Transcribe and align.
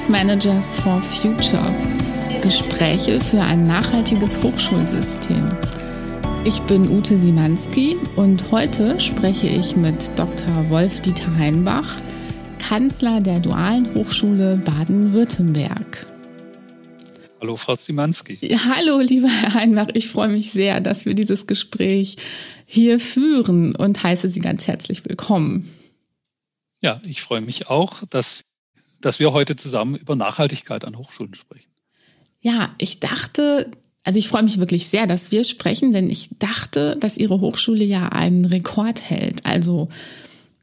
Science 0.00 0.08
Managers 0.08 0.80
for 0.80 1.02
Future. 1.02 2.40
Gespräche 2.40 3.20
für 3.20 3.40
ein 3.40 3.66
nachhaltiges 3.66 4.42
Hochschulsystem. 4.42 5.46
Ich 6.44 6.58
bin 6.60 6.88
Ute 6.88 7.18
Simanski 7.18 7.96
und 8.16 8.50
heute 8.50 8.98
spreche 8.98 9.48
ich 9.48 9.76
mit 9.76 10.18
Dr. 10.18 10.70
Wolf-Dieter 10.70 11.36
Heinbach, 11.36 12.00
Kanzler 12.58 13.20
der 13.20 13.40
Dualen 13.40 13.94
Hochschule 13.94 14.56
Baden-Württemberg. 14.64 16.06
Hallo, 17.42 17.56
Frau 17.56 17.74
Simanski. 17.74 18.36
hallo, 18.56 19.00
lieber 19.00 19.28
Herr 19.28 19.52
Heinbach. 19.52 19.88
Ich 19.92 20.08
freue 20.08 20.28
mich 20.28 20.52
sehr, 20.52 20.80
dass 20.80 21.04
wir 21.04 21.12
dieses 21.12 21.46
Gespräch 21.46 22.16
hier 22.64 23.00
führen 23.00 23.76
und 23.76 24.02
heiße 24.02 24.30
Sie 24.30 24.40
ganz 24.40 24.66
herzlich 24.66 25.04
willkommen. 25.04 25.68
Ja, 26.82 27.02
ich 27.06 27.20
freue 27.20 27.42
mich 27.42 27.68
auch, 27.68 28.02
dass, 28.08 28.44
dass 29.00 29.18
wir 29.18 29.32
heute 29.32 29.56
zusammen 29.56 29.96
über 29.96 30.16
Nachhaltigkeit 30.16 30.84
an 30.84 30.96
Hochschulen 30.96 31.34
sprechen. 31.34 31.70
Ja, 32.40 32.70
ich 32.78 33.00
dachte, 33.00 33.70
also 34.04 34.18
ich 34.18 34.28
freue 34.28 34.42
mich 34.42 34.58
wirklich 34.58 34.88
sehr, 34.88 35.06
dass 35.06 35.30
wir 35.30 35.44
sprechen, 35.44 35.92
denn 35.92 36.08
ich 36.08 36.30
dachte, 36.38 36.96
dass 36.98 37.18
Ihre 37.18 37.40
Hochschule 37.40 37.84
ja 37.84 38.08
einen 38.08 38.44
Rekord 38.44 39.10
hält. 39.10 39.44
Also 39.44 39.88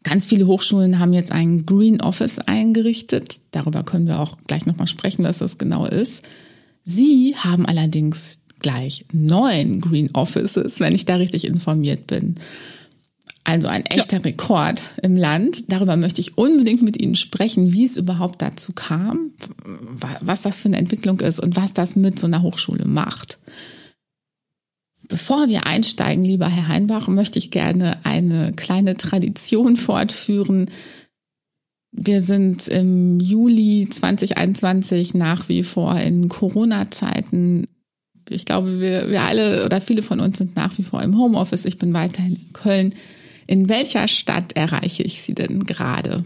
ganz 0.03 0.25
viele 0.25 0.47
Hochschulen 0.47 0.99
haben 0.99 1.13
jetzt 1.13 1.31
einen 1.31 1.65
Green 1.65 2.01
Office 2.01 2.39
eingerichtet. 2.39 3.39
Darüber 3.51 3.83
können 3.83 4.07
wir 4.07 4.19
auch 4.19 4.37
gleich 4.47 4.65
nochmal 4.65 4.87
sprechen, 4.87 5.23
was 5.23 5.39
das 5.39 5.57
genau 5.57 5.85
ist. 5.85 6.23
Sie 6.83 7.35
haben 7.35 7.65
allerdings 7.65 8.39
gleich 8.59 9.05
neun 9.11 9.81
Green 9.81 10.09
Offices, 10.13 10.79
wenn 10.79 10.95
ich 10.95 11.05
da 11.05 11.15
richtig 11.15 11.45
informiert 11.45 12.07
bin. 12.07 12.35
Also 13.47 13.69
ein 13.69 13.85
echter 13.85 14.17
ja. 14.17 14.23
Rekord 14.23 14.89
im 15.01 15.15
Land. 15.15 15.71
Darüber 15.71 15.95
möchte 15.95 16.19
ich 16.19 16.37
unbedingt 16.37 16.81
mit 16.81 16.99
Ihnen 16.99 17.15
sprechen, 17.15 17.71
wie 17.71 17.85
es 17.85 17.95
überhaupt 17.95 18.41
dazu 18.41 18.73
kam, 18.73 19.31
was 20.19 20.41
das 20.41 20.57
für 20.57 20.67
eine 20.67 20.75
Entwicklung 20.75 21.21
ist 21.21 21.39
und 21.39 21.55
was 21.55 21.71
das 21.71 21.95
mit 21.95 22.19
so 22.19 22.27
einer 22.27 22.41
Hochschule 22.41 22.83
macht. 22.83 23.37
Bevor 25.07 25.47
wir 25.47 25.65
einsteigen, 25.65 26.25
lieber 26.25 26.49
Herr 26.49 26.67
Heinbach, 26.67 27.07
möchte 27.07 27.39
ich 27.39 27.49
gerne 27.49 28.03
eine 28.03 28.51
kleine 28.51 28.97
Tradition 28.97 29.77
fortführen. 29.77 30.69
Wir 31.93 32.19
sind 32.19 32.67
im 32.67 33.21
Juli 33.21 33.87
2021 33.89 35.13
nach 35.13 35.47
wie 35.47 35.63
vor 35.63 35.97
in 35.97 36.27
Corona-Zeiten. 36.27 37.69
Ich 38.27 38.43
glaube, 38.43 38.81
wir, 38.81 39.09
wir 39.09 39.21
alle 39.21 39.63
oder 39.63 39.79
viele 39.79 40.03
von 40.03 40.19
uns 40.19 40.37
sind 40.37 40.57
nach 40.57 40.77
wie 40.77 40.83
vor 40.83 41.01
im 41.01 41.17
Homeoffice. 41.17 41.63
Ich 41.63 41.77
bin 41.77 41.93
weiterhin 41.93 42.33
in 42.33 42.51
Köln. 42.51 42.93
In 43.47 43.69
welcher 43.69 44.09
Stadt 44.09 44.53
erreiche 44.53 45.03
ich 45.03 45.21
Sie 45.21 45.33
denn 45.33 45.63
gerade? 45.63 46.25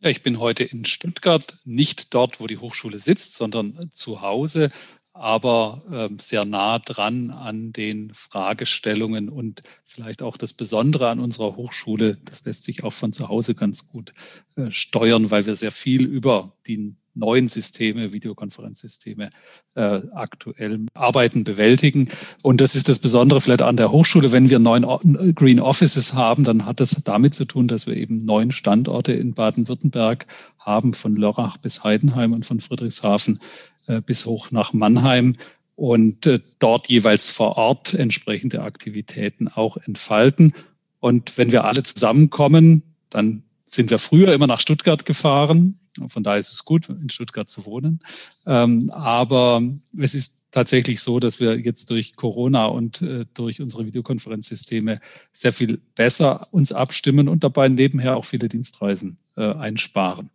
Ja, 0.00 0.10
ich 0.10 0.22
bin 0.22 0.38
heute 0.38 0.64
in 0.64 0.84
Stuttgart, 0.84 1.58
nicht 1.64 2.14
dort, 2.14 2.40
wo 2.40 2.46
die 2.46 2.58
Hochschule 2.58 2.98
sitzt, 2.98 3.36
sondern 3.36 3.90
zu 3.92 4.20
Hause, 4.20 4.70
aber 5.14 5.82
äh, 5.90 6.22
sehr 6.22 6.44
nah 6.44 6.78
dran 6.78 7.30
an 7.30 7.72
den 7.72 8.12
Fragestellungen 8.14 9.28
und 9.28 9.62
vielleicht 9.84 10.22
auch 10.22 10.36
das 10.36 10.52
Besondere 10.52 11.08
an 11.08 11.20
unserer 11.20 11.56
Hochschule. 11.56 12.18
Das 12.24 12.44
lässt 12.44 12.64
sich 12.64 12.84
auch 12.84 12.92
von 12.92 13.12
zu 13.12 13.28
Hause 13.28 13.54
ganz 13.54 13.88
gut 13.88 14.12
äh, 14.56 14.70
steuern, 14.70 15.30
weil 15.30 15.46
wir 15.46 15.56
sehr 15.56 15.72
viel 15.72 16.06
über 16.06 16.56
die 16.66 16.96
neuen 17.14 17.48
Systeme, 17.48 18.12
Videokonferenzsysteme 18.12 19.30
äh, 19.74 20.00
aktuell 20.12 20.86
arbeiten, 20.94 21.44
bewältigen. 21.44 22.08
Und 22.42 22.60
das 22.60 22.74
ist 22.74 22.88
das 22.88 22.98
Besondere 22.98 23.40
vielleicht 23.40 23.62
an 23.62 23.76
der 23.76 23.92
Hochschule. 23.92 24.32
Wenn 24.32 24.50
wir 24.50 24.58
neun 24.58 24.84
Green 25.34 25.60
Offices 25.60 26.14
haben, 26.14 26.44
dann 26.44 26.66
hat 26.66 26.80
das 26.80 27.02
damit 27.04 27.34
zu 27.34 27.44
tun, 27.44 27.68
dass 27.68 27.86
wir 27.86 27.96
eben 27.96 28.24
neun 28.24 28.52
Standorte 28.52 29.12
in 29.12 29.34
Baden-Württemberg 29.34 30.26
haben, 30.58 30.94
von 30.94 31.16
Lörrach 31.16 31.56
bis 31.56 31.84
Heidenheim 31.84 32.32
und 32.32 32.44
von 32.46 32.60
Friedrichshafen 32.60 33.40
äh, 33.86 34.00
bis 34.00 34.26
hoch 34.26 34.50
nach 34.50 34.72
Mannheim 34.72 35.34
und 35.74 36.26
äh, 36.26 36.40
dort 36.58 36.88
jeweils 36.88 37.30
vor 37.30 37.56
Ort 37.56 37.94
entsprechende 37.94 38.62
Aktivitäten 38.62 39.48
auch 39.48 39.78
entfalten. 39.78 40.52
Und 41.00 41.38
wenn 41.38 41.52
wir 41.52 41.64
alle 41.64 41.82
zusammenkommen, 41.82 42.82
dann 43.08 43.42
sind 43.64 43.90
wir 43.90 43.98
früher 43.98 44.32
immer 44.32 44.46
nach 44.46 44.60
Stuttgart 44.60 45.06
gefahren. 45.06 45.79
Von 46.08 46.22
daher 46.22 46.38
ist 46.38 46.52
es 46.52 46.64
gut, 46.64 46.88
in 46.88 47.10
Stuttgart 47.10 47.48
zu 47.48 47.66
wohnen. 47.66 48.00
Ähm, 48.46 48.90
aber 48.90 49.62
es 49.98 50.14
ist 50.14 50.40
tatsächlich 50.50 51.00
so, 51.00 51.20
dass 51.20 51.40
wir 51.40 51.58
jetzt 51.58 51.90
durch 51.90 52.16
Corona 52.16 52.66
und 52.66 53.02
äh, 53.02 53.26
durch 53.34 53.60
unsere 53.60 53.86
Videokonferenzsysteme 53.86 55.00
sehr 55.32 55.52
viel 55.52 55.80
besser 55.94 56.46
uns 56.52 56.72
abstimmen 56.72 57.28
und 57.28 57.44
dabei 57.44 57.68
nebenher 57.68 58.16
auch 58.16 58.24
viele 58.24 58.48
Dienstreisen 58.48 59.18
äh, 59.36 59.52
einsparen. 59.52 60.30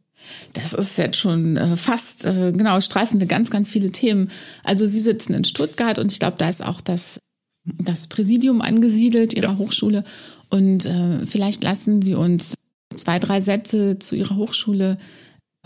Das 0.54 0.74
ist 0.74 0.98
jetzt 0.98 1.18
schon 1.18 1.58
äh, 1.58 1.78
fast, 1.78 2.26
äh, 2.26 2.52
genau, 2.52 2.80
streifen 2.82 3.20
wir 3.20 3.28
ganz, 3.28 3.50
ganz 3.50 3.70
viele 3.70 3.92
Themen. 3.92 4.32
Also 4.64 4.86
Sie 4.86 5.00
sitzen 5.00 5.34
in 5.34 5.44
Stuttgart 5.44 6.00
und 6.00 6.12
ich 6.12 6.20
glaube, 6.20 6.38
da 6.38 6.50
ist 6.50 6.64
auch 6.64 6.82
das, 6.82 7.20
das 7.64 8.08
Präsidium 8.08 8.62
angesiedelt 8.62 9.34
Ihrer 9.34 9.52
ja. 9.52 9.58
Hochschule. 9.58 10.04
Und 10.50 10.86
äh, 10.86 11.26
vielleicht 11.26 11.64
lassen 11.64 12.02
Sie 12.02 12.16
uns 12.16 12.56
zwei, 12.96 13.20
drei 13.20 13.42
Sätze 13.42 14.00
zu 14.00 14.16
Ihrer 14.16 14.36
Hochschule 14.36 14.98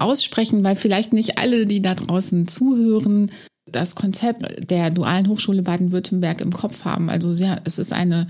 aussprechen, 0.02 0.64
weil 0.64 0.76
vielleicht 0.76 1.14
nicht 1.14 1.38
alle, 1.38 1.66
die 1.66 1.82
da 1.82 1.96
draußen 1.96 2.48
zuhören, 2.48 3.32
das 3.72 3.96
Konzept 3.96 4.70
der 4.70 4.90
dualen 4.90 5.28
Hochschule 5.28 5.62
Baden-Württemberg 5.62 6.42
im 6.42 6.52
Kopf 6.52 6.86
haben. 6.86 7.10
Also 7.10 7.34
sehr, 7.34 7.62
es 7.66 7.80
ist 7.80 7.94
eine, 7.94 8.28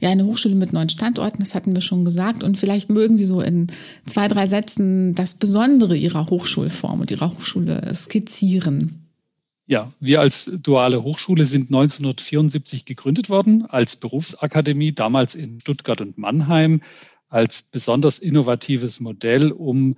ja, 0.00 0.10
eine 0.10 0.26
Hochschule 0.26 0.54
mit 0.54 0.72
neun 0.72 0.88
Standorten, 0.88 1.40
das 1.40 1.54
hatten 1.54 1.74
wir 1.74 1.80
schon 1.80 2.04
gesagt. 2.04 2.42
Und 2.42 2.58
vielleicht 2.58 2.90
mögen 2.90 3.16
Sie 3.16 3.24
so 3.24 3.40
in 3.40 3.68
zwei, 4.06 4.28
drei 4.28 4.46
Sätzen 4.46 5.14
das 5.14 5.34
Besondere 5.34 5.96
Ihrer 5.96 6.28
Hochschulform 6.28 7.00
und 7.00 7.10
Ihrer 7.10 7.30
Hochschule 7.30 7.90
skizzieren. 7.94 9.02
Ja, 9.66 9.90
wir 10.00 10.20
als 10.20 10.50
duale 10.62 11.02
Hochschule 11.02 11.46
sind 11.46 11.68
1974 11.68 12.84
gegründet 12.84 13.30
worden 13.30 13.64
als 13.64 13.96
Berufsakademie, 13.96 14.92
damals 14.92 15.34
in 15.34 15.60
Stuttgart 15.60 16.00
und 16.00 16.18
Mannheim 16.18 16.82
als 17.28 17.62
besonders 17.62 18.18
innovatives 18.18 19.00
Modell, 19.00 19.52
um 19.52 19.96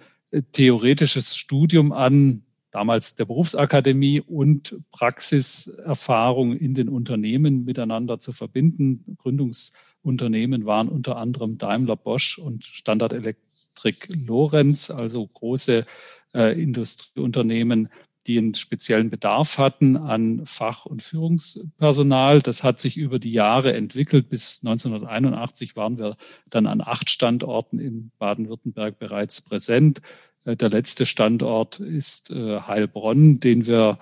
theoretisches 0.52 1.36
Studium 1.36 1.92
an 1.92 2.44
damals 2.70 3.14
der 3.14 3.24
Berufsakademie 3.24 4.20
und 4.20 4.76
Praxiserfahrung 4.90 6.56
in 6.56 6.74
den 6.74 6.88
Unternehmen 6.88 7.64
miteinander 7.64 8.18
zu 8.18 8.32
verbinden. 8.32 9.16
Gründungsunternehmen 9.18 10.66
waren 10.66 10.88
unter 10.88 11.16
anderem 11.16 11.56
Daimler 11.56 11.96
Bosch 11.96 12.36
und 12.38 12.64
Standard 12.64 13.12
Electric 13.12 14.12
Lorenz, 14.26 14.90
also 14.90 15.24
große 15.24 15.86
äh, 16.34 16.60
Industrieunternehmen, 16.60 17.88
die 18.26 18.38
einen 18.38 18.54
speziellen 18.54 19.10
Bedarf 19.10 19.58
hatten 19.58 19.96
an 19.96 20.46
Fach- 20.46 20.86
und 20.86 21.02
Führungspersonal. 21.02 22.40
Das 22.40 22.64
hat 22.64 22.80
sich 22.80 22.96
über 22.96 23.18
die 23.18 23.32
Jahre 23.32 23.74
entwickelt. 23.74 24.28
Bis 24.30 24.60
1981 24.64 25.76
waren 25.76 25.98
wir 25.98 26.16
dann 26.48 26.66
an 26.66 26.80
acht 26.80 27.10
Standorten 27.10 27.78
in 27.78 28.10
Baden-Württemberg 28.18 28.98
bereits 28.98 29.42
präsent. 29.42 30.00
Äh, 30.44 30.56
der 30.56 30.70
letzte 30.70 31.06
Standort 31.06 31.80
ist 31.80 32.30
äh, 32.30 32.60
Heilbronn, 32.60 33.40
den 33.40 33.66
wir 33.66 33.98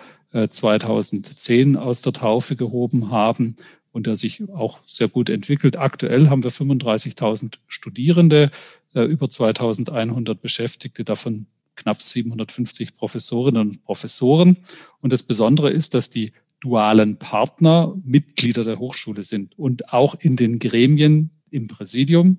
2010 0.48 1.74
äh, 1.74 1.78
aus 1.78 2.00
der 2.00 2.14
Taufe 2.14 2.56
gehoben 2.56 3.10
haben 3.10 3.54
und 3.90 4.06
der 4.06 4.16
sich 4.16 4.42
auch 4.54 4.78
sehr 4.86 5.08
gut 5.08 5.28
entwickelt. 5.28 5.78
Aktuell 5.78 6.30
haben 6.30 6.42
wir 6.42 6.50
35.000 6.50 7.56
Studierende, 7.68 8.50
über 8.94 9.26
2.100 9.26 10.34
Beschäftigte, 10.34 11.04
davon 11.04 11.46
knapp 11.82 12.02
750 12.02 12.94
Professorinnen 12.94 13.68
und 13.68 13.84
Professoren. 13.84 14.58
Und 15.00 15.12
das 15.12 15.22
Besondere 15.22 15.70
ist, 15.70 15.94
dass 15.94 16.10
die 16.10 16.32
dualen 16.60 17.18
Partner 17.18 17.94
Mitglieder 18.04 18.64
der 18.64 18.78
Hochschule 18.78 19.22
sind 19.22 19.58
und 19.58 19.92
auch 19.92 20.14
in 20.14 20.36
den 20.36 20.58
Gremien 20.58 21.30
im 21.50 21.68
Präsidium, 21.68 22.38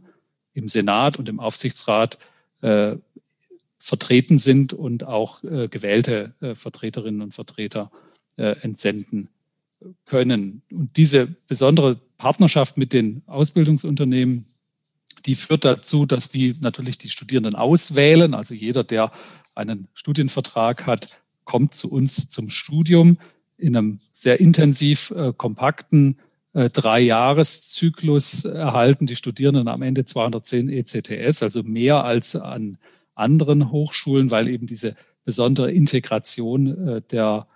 im 0.54 0.70
Senat 0.70 1.18
und 1.18 1.28
im 1.30 1.40
Aufsichtsrat 1.40 2.18
äh, 2.62 2.96
vertreten 3.78 4.40
sind 4.40 4.72
und 4.72 5.04
auch 5.04 5.44
äh, 5.44 5.68
gewählte 5.68 6.34
äh, 6.40 6.56
Vertreterinnen 6.56 7.22
und 7.22 7.34
Vertreter 7.34 7.92
äh, 8.38 8.56
entsenden 8.62 9.30
können. 10.06 10.62
Und 10.72 10.96
diese 10.96 11.28
besondere 11.48 12.00
Partnerschaft 12.18 12.78
mit 12.78 12.94
den 12.94 13.24
Ausbildungsunternehmen 13.28 14.46
die 15.26 15.36
führt 15.36 15.66
dazu, 15.66 16.06
dass 16.06 16.30
die 16.30 16.56
natürlich 16.60 16.98
die 16.98 17.10
Studierenden 17.10 17.56
auswählen. 17.56 18.34
Also 18.34 18.54
jeder, 18.54 18.84
der 18.84 19.12
einen 19.56 19.88
Studienvertrag 19.94 20.86
hat, 20.86 21.22
kommt 21.46 21.76
zu 21.76 21.92
uns 21.92 22.30
zum 22.30 22.50
Studium 22.50 23.18
in 23.58 23.76
einem 23.76 24.00
sehr 24.12 24.40
intensiv 24.40 25.12
äh, 25.12 25.34
kompakten 25.36 26.18
äh, 26.54 26.70
Drei-Jahres-Zyklus 26.70 28.46
erhalten 28.46 29.06
die 29.06 29.16
Studierenden 29.16 29.68
am 29.68 29.82
Ende 29.82 30.06
210 30.06 30.70
ECTS, 30.70 31.44
also 31.44 31.64
mehr 31.64 32.04
als 32.04 32.36
an 32.36 32.78
anderen 33.16 33.72
Hochschulen, 33.72 34.32
weil 34.32 34.48
eben 34.48 34.68
diese 34.68 34.96
besondere 35.26 35.72
Integration 35.72 36.88
äh, 36.88 37.02
der 37.12 37.48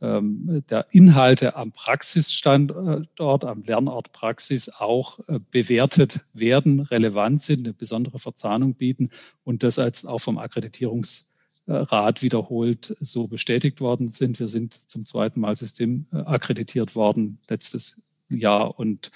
der 0.00 0.86
Inhalte 0.90 1.56
am 1.56 1.72
Praxisstandort, 1.72 3.44
am 3.44 3.62
Lernort 3.62 4.12
Praxis 4.12 4.68
auch 4.68 5.18
äh, 5.28 5.38
bewertet 5.50 6.20
werden, 6.34 6.80
relevant 6.80 7.42
sind, 7.42 7.66
eine 7.66 7.72
besondere 7.72 8.18
Verzahnung 8.18 8.74
bieten 8.74 9.10
und 9.44 9.62
das 9.62 9.78
als 9.78 10.04
auch 10.04 10.18
vom 10.18 10.38
Akkreditierungsrecht 10.38 11.30
Rat 11.68 12.22
wiederholt 12.22 12.96
so 13.00 13.26
bestätigt 13.26 13.80
worden 13.80 14.08
sind. 14.08 14.38
Wir 14.38 14.46
sind 14.46 14.72
zum 14.72 15.04
zweiten 15.04 15.40
Mal 15.40 15.56
System 15.56 16.06
akkreditiert 16.12 16.94
worden 16.94 17.40
letztes 17.48 18.00
Jahr 18.28 18.78
und 18.78 19.10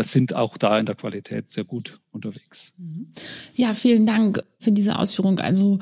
sind 0.00 0.34
auch 0.34 0.56
da 0.56 0.78
in 0.78 0.86
der 0.86 0.96
Qualität 0.96 1.48
sehr 1.48 1.62
gut 1.62 2.00
unterwegs. 2.10 2.72
Mhm. 2.78 3.12
Ja, 3.54 3.74
vielen 3.74 4.06
Dank 4.06 4.42
für 4.58 4.72
diese 4.72 4.98
Ausführung. 4.98 5.38
Also 5.38 5.78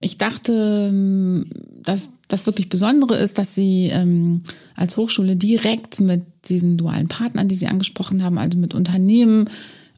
ich 0.00 0.16
dachte, 0.16 0.88
ähm, 0.90 1.46
dass 1.82 2.14
das 2.28 2.46
wirklich 2.46 2.68
Besondere 2.68 3.16
ist, 3.16 3.38
dass 3.38 3.54
Sie 3.54 3.90
ähm, 3.92 4.42
als 4.74 4.96
Hochschule 4.96 5.36
direkt 5.36 6.00
mit 6.00 6.22
diesen 6.48 6.78
dualen 6.78 7.08
Partnern, 7.08 7.48
die 7.48 7.54
Sie 7.54 7.66
angesprochen 7.66 8.24
haben, 8.24 8.38
also 8.38 8.58
mit 8.58 8.74
Unternehmen 8.74 9.50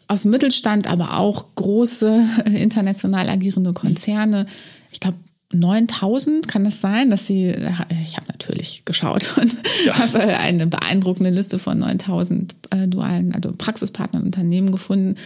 aus 0.08 0.22
dem 0.22 0.32
Mittelstand, 0.32 0.88
aber 0.88 1.18
auch 1.18 1.54
große 1.54 2.24
international 2.46 3.28
agierende 3.28 3.72
Konzerne, 3.72 4.46
ich 4.90 5.00
glaube 5.00 5.18
9000 5.52 6.48
kann 6.48 6.64
das 6.64 6.80
sein, 6.80 7.10
dass 7.10 7.26
sie, 7.26 7.54
ich 8.02 8.16
habe 8.16 8.26
natürlich 8.28 8.84
geschaut 8.84 9.36
und 9.36 9.52
ja. 9.84 9.98
habe 9.98 10.20
eine 10.20 10.66
beeindruckende 10.66 11.30
Liste 11.30 11.58
von 11.58 11.78
9000 11.78 12.54
äh, 12.70 12.88
dualen, 12.88 13.34
also 13.34 13.52
Praxispartnern 13.52 14.24
Unternehmen 14.24 14.72
gefunden 14.72 15.16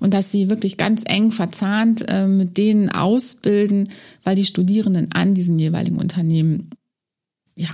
und 0.00 0.14
dass 0.14 0.32
sie 0.32 0.48
wirklich 0.48 0.76
ganz 0.76 1.02
eng 1.04 1.32
verzahnt 1.32 2.04
äh, 2.08 2.26
mit 2.26 2.58
denen 2.58 2.90
ausbilden, 2.90 3.88
weil 4.24 4.36
die 4.36 4.44
Studierenden 4.44 5.12
an 5.12 5.34
diesen 5.34 5.58
jeweiligen 5.58 5.98
Unternehmen 5.98 6.70
ja 7.56 7.70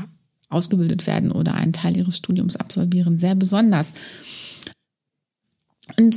ausgebildet 0.48 1.06
werden 1.06 1.30
oder 1.30 1.54
einen 1.54 1.72
Teil 1.72 1.96
ihres 1.96 2.16
Studiums 2.16 2.56
absolvieren, 2.56 3.18
sehr 3.18 3.34
besonders. 3.34 3.92
Und 5.96 6.16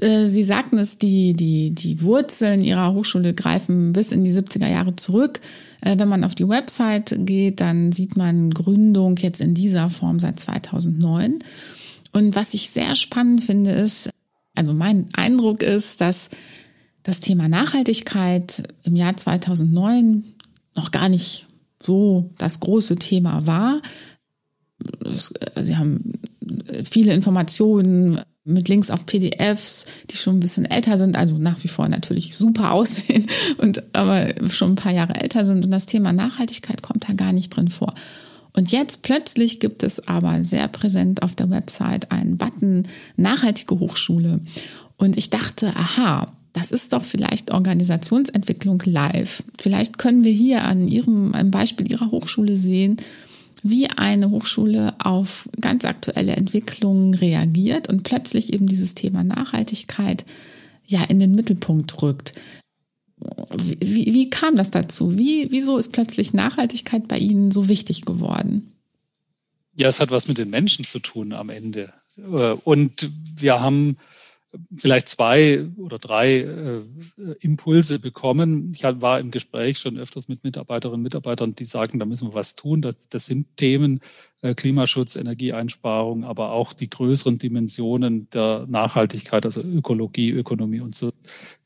äh, 0.00 0.26
Sie 0.26 0.42
sagten 0.42 0.78
es, 0.78 0.98
die, 0.98 1.34
die, 1.34 1.70
die 1.70 2.02
Wurzeln 2.02 2.62
Ihrer 2.62 2.92
Hochschule 2.92 3.34
greifen 3.34 3.92
bis 3.92 4.12
in 4.12 4.24
die 4.24 4.32
70er 4.32 4.68
Jahre 4.68 4.96
zurück. 4.96 5.40
Äh, 5.80 5.98
wenn 5.98 6.08
man 6.08 6.24
auf 6.24 6.34
die 6.34 6.48
Website 6.48 7.14
geht, 7.20 7.60
dann 7.60 7.92
sieht 7.92 8.16
man 8.16 8.50
Gründung 8.50 9.16
jetzt 9.16 9.40
in 9.40 9.54
dieser 9.54 9.90
Form 9.90 10.18
seit 10.18 10.40
2009. 10.40 11.38
Und 12.12 12.36
was 12.36 12.54
ich 12.54 12.70
sehr 12.70 12.94
spannend 12.94 13.42
finde, 13.42 13.70
ist, 13.70 14.10
also 14.54 14.74
mein 14.74 15.06
Eindruck 15.14 15.62
ist, 15.62 16.00
dass 16.00 16.28
das 17.02 17.20
Thema 17.20 17.48
Nachhaltigkeit 17.48 18.62
im 18.84 18.96
Jahr 18.96 19.16
2009 19.16 20.24
noch 20.74 20.90
gar 20.90 21.08
nicht 21.08 21.46
so 21.82 22.30
das 22.38 22.60
große 22.60 22.96
Thema 22.96 23.46
war. 23.46 23.82
Äh, 25.04 25.62
Sie 25.62 25.76
haben 25.76 26.12
viele 26.84 27.12
Informationen 27.14 28.20
mit 28.44 28.68
Links 28.68 28.90
auf 28.90 29.06
PDFs, 29.06 29.86
die 30.10 30.16
schon 30.16 30.36
ein 30.36 30.40
bisschen 30.40 30.64
älter 30.64 30.98
sind, 30.98 31.16
also 31.16 31.38
nach 31.38 31.62
wie 31.62 31.68
vor 31.68 31.88
natürlich 31.88 32.36
super 32.36 32.72
aussehen 32.72 33.26
und 33.58 33.94
aber 33.94 34.34
schon 34.50 34.72
ein 34.72 34.76
paar 34.76 34.92
Jahre 34.92 35.14
älter 35.14 35.44
sind. 35.44 35.64
Und 35.64 35.70
das 35.70 35.86
Thema 35.86 36.12
Nachhaltigkeit 36.12 36.82
kommt 36.82 37.08
da 37.08 37.12
gar 37.12 37.32
nicht 37.32 37.50
drin 37.50 37.68
vor. 37.68 37.94
Und 38.52 38.70
jetzt 38.72 39.02
plötzlich 39.02 39.60
gibt 39.60 39.82
es 39.82 40.06
aber 40.08 40.44
sehr 40.44 40.68
präsent 40.68 41.22
auf 41.22 41.34
der 41.34 41.50
Website 41.50 42.10
einen 42.10 42.36
Button 42.36 42.82
Nachhaltige 43.16 43.78
Hochschule. 43.78 44.40
Und 44.98 45.16
ich 45.16 45.30
dachte, 45.30 45.68
aha, 45.74 46.32
das 46.52 46.70
ist 46.70 46.92
doch 46.92 47.02
vielleicht 47.02 47.50
Organisationsentwicklung 47.50 48.82
live. 48.84 49.42
Vielleicht 49.58 49.98
können 49.98 50.22
wir 50.22 50.32
hier 50.32 50.64
an 50.64 50.86
Ihrem, 50.86 51.32
einem 51.32 51.50
Beispiel 51.50 51.90
Ihrer 51.90 52.10
Hochschule 52.10 52.56
sehen, 52.56 52.98
wie 53.62 53.88
eine 53.90 54.30
Hochschule 54.30 54.94
auf 54.98 55.48
ganz 55.60 55.84
aktuelle 55.84 56.36
Entwicklungen 56.36 57.14
reagiert 57.14 57.88
und 57.88 58.02
plötzlich 58.02 58.52
eben 58.52 58.66
dieses 58.66 58.94
Thema 58.94 59.22
Nachhaltigkeit 59.22 60.24
ja 60.86 61.04
in 61.04 61.18
den 61.18 61.34
Mittelpunkt 61.34 62.02
rückt. 62.02 62.34
Wie, 63.78 64.12
wie 64.12 64.30
kam 64.30 64.56
das 64.56 64.70
dazu? 64.70 65.16
Wie, 65.16 65.50
wieso 65.50 65.78
ist 65.78 65.92
plötzlich 65.92 66.32
Nachhaltigkeit 66.32 67.06
bei 67.06 67.18
Ihnen 67.18 67.52
so 67.52 67.68
wichtig 67.68 68.02
geworden? 68.02 68.72
Ja, 69.74 69.88
es 69.88 70.00
hat 70.00 70.10
was 70.10 70.28
mit 70.28 70.38
den 70.38 70.50
Menschen 70.50 70.84
zu 70.84 70.98
tun 70.98 71.32
am 71.32 71.48
Ende. 71.48 71.92
Äh, 72.18 72.56
und 72.64 73.10
wir 73.36 73.60
haben 73.60 73.96
vielleicht 74.76 75.08
zwei 75.08 75.66
oder 75.76 75.98
drei 75.98 76.40
äh, 76.40 76.80
Impulse 77.40 77.98
bekommen. 77.98 78.72
Ich 78.74 78.82
war 78.82 79.20
im 79.20 79.30
Gespräch 79.30 79.78
schon 79.78 79.98
öfters 79.98 80.28
mit 80.28 80.44
Mitarbeiterinnen 80.44 81.00
und 81.00 81.02
Mitarbeitern, 81.02 81.54
die 81.54 81.64
sagen, 81.64 81.98
da 81.98 82.04
müssen 82.04 82.28
wir 82.28 82.34
was 82.34 82.54
tun. 82.54 82.82
Das, 82.82 83.08
das 83.08 83.26
sind 83.26 83.56
Themen 83.56 84.00
äh, 84.42 84.54
Klimaschutz, 84.54 85.16
Energieeinsparung, 85.16 86.24
aber 86.24 86.52
auch 86.52 86.72
die 86.72 86.90
größeren 86.90 87.38
Dimensionen 87.38 88.28
der 88.30 88.66
Nachhaltigkeit, 88.68 89.46
also 89.46 89.60
Ökologie, 89.60 90.30
Ökonomie 90.30 90.80
und 90.80 90.94
so, 90.94 91.12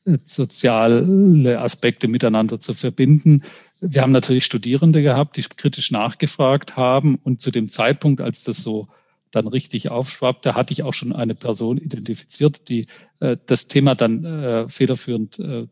äh, 0.05 0.17
soziale 0.23 1.59
Aspekte 1.59 2.07
miteinander 2.07 2.59
zu 2.59 2.73
verbinden. 2.73 3.43
Wir 3.81 4.01
haben 4.01 4.11
natürlich 4.11 4.45
Studierende 4.45 5.01
gehabt, 5.01 5.37
die 5.37 5.41
kritisch 5.43 5.91
nachgefragt 5.91 6.77
haben 6.77 7.15
und 7.23 7.41
zu 7.41 7.51
dem 7.51 7.69
Zeitpunkt, 7.69 8.21
als 8.21 8.43
das 8.43 8.63
so 8.63 8.87
dann 9.31 9.47
richtig 9.47 9.89
aufschwappte, 9.89 10.55
hatte 10.55 10.73
ich 10.73 10.83
auch 10.83 10.93
schon 10.93 11.13
eine 11.13 11.35
Person 11.35 11.77
identifiziert, 11.77 12.69
die 12.69 12.87
äh, 13.19 13.37
das 13.45 13.67
Thema 13.67 13.95
dann 13.95 14.23
äh, 14.25 14.69
federführend 14.69 15.39
äh, 15.39 15.67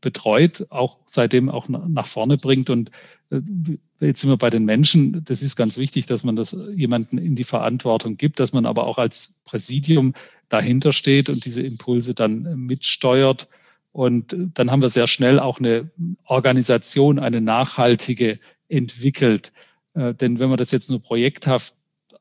betreut, 0.00 0.66
auch 0.70 0.98
seitdem 1.04 1.48
auch 1.50 1.68
nach 1.68 2.06
vorne 2.06 2.38
bringt. 2.38 2.70
Und 2.70 2.90
äh, 3.30 3.40
jetzt 4.00 4.20
sind 4.20 4.30
wir 4.30 4.36
bei 4.36 4.50
den 4.50 4.64
Menschen. 4.64 5.22
Das 5.24 5.42
ist 5.42 5.56
ganz 5.56 5.76
wichtig, 5.76 6.06
dass 6.06 6.24
man 6.24 6.36
das 6.36 6.56
jemanden 6.74 7.18
in 7.18 7.36
die 7.36 7.44
Verantwortung 7.44 8.16
gibt, 8.16 8.40
dass 8.40 8.52
man 8.52 8.66
aber 8.66 8.86
auch 8.86 8.98
als 8.98 9.40
Präsidium 9.44 10.14
dahinter 10.48 10.92
steht 10.92 11.28
und 11.28 11.44
diese 11.44 11.62
Impulse 11.62 12.14
dann 12.14 12.42
mitsteuert. 12.56 13.48
Und 13.92 14.34
dann 14.54 14.70
haben 14.70 14.82
wir 14.82 14.88
sehr 14.88 15.06
schnell 15.06 15.38
auch 15.38 15.58
eine 15.58 15.90
Organisation, 16.24 17.18
eine 17.18 17.40
nachhaltige 17.40 18.38
entwickelt. 18.68 19.52
Äh, 19.94 20.14
denn 20.14 20.38
wenn 20.38 20.48
man 20.48 20.58
das 20.58 20.70
jetzt 20.70 20.90
nur 20.90 21.02
projekthaft 21.02 21.74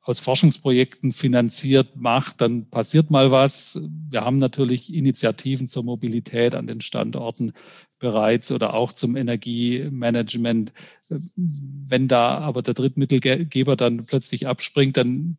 aus 0.10 0.20
Forschungsprojekten 0.20 1.12
finanziert 1.12 1.96
macht, 1.96 2.42
dann 2.42 2.66
passiert 2.66 3.12
mal 3.12 3.30
was. 3.30 3.80
Wir 4.10 4.22
haben 4.22 4.40
natürlich 4.40 4.92
Initiativen 4.92 5.68
zur 5.68 5.84
Mobilität 5.84 6.56
an 6.56 6.66
den 6.66 6.82
Standorten 6.82 7.54
bereits 8.00 8.52
oder 8.52 8.74
auch 8.74 8.92
zum 8.92 9.16
Energiemanagement. 9.16 10.74
Wenn 11.36 12.08
da 12.08 12.40
aber 12.40 12.64
der 12.64 12.74
Drittmittelgeber 12.74 13.76
dann 13.76 14.06
plötzlich 14.08 14.48
abspringt, 14.48 14.98
dann 14.98 15.38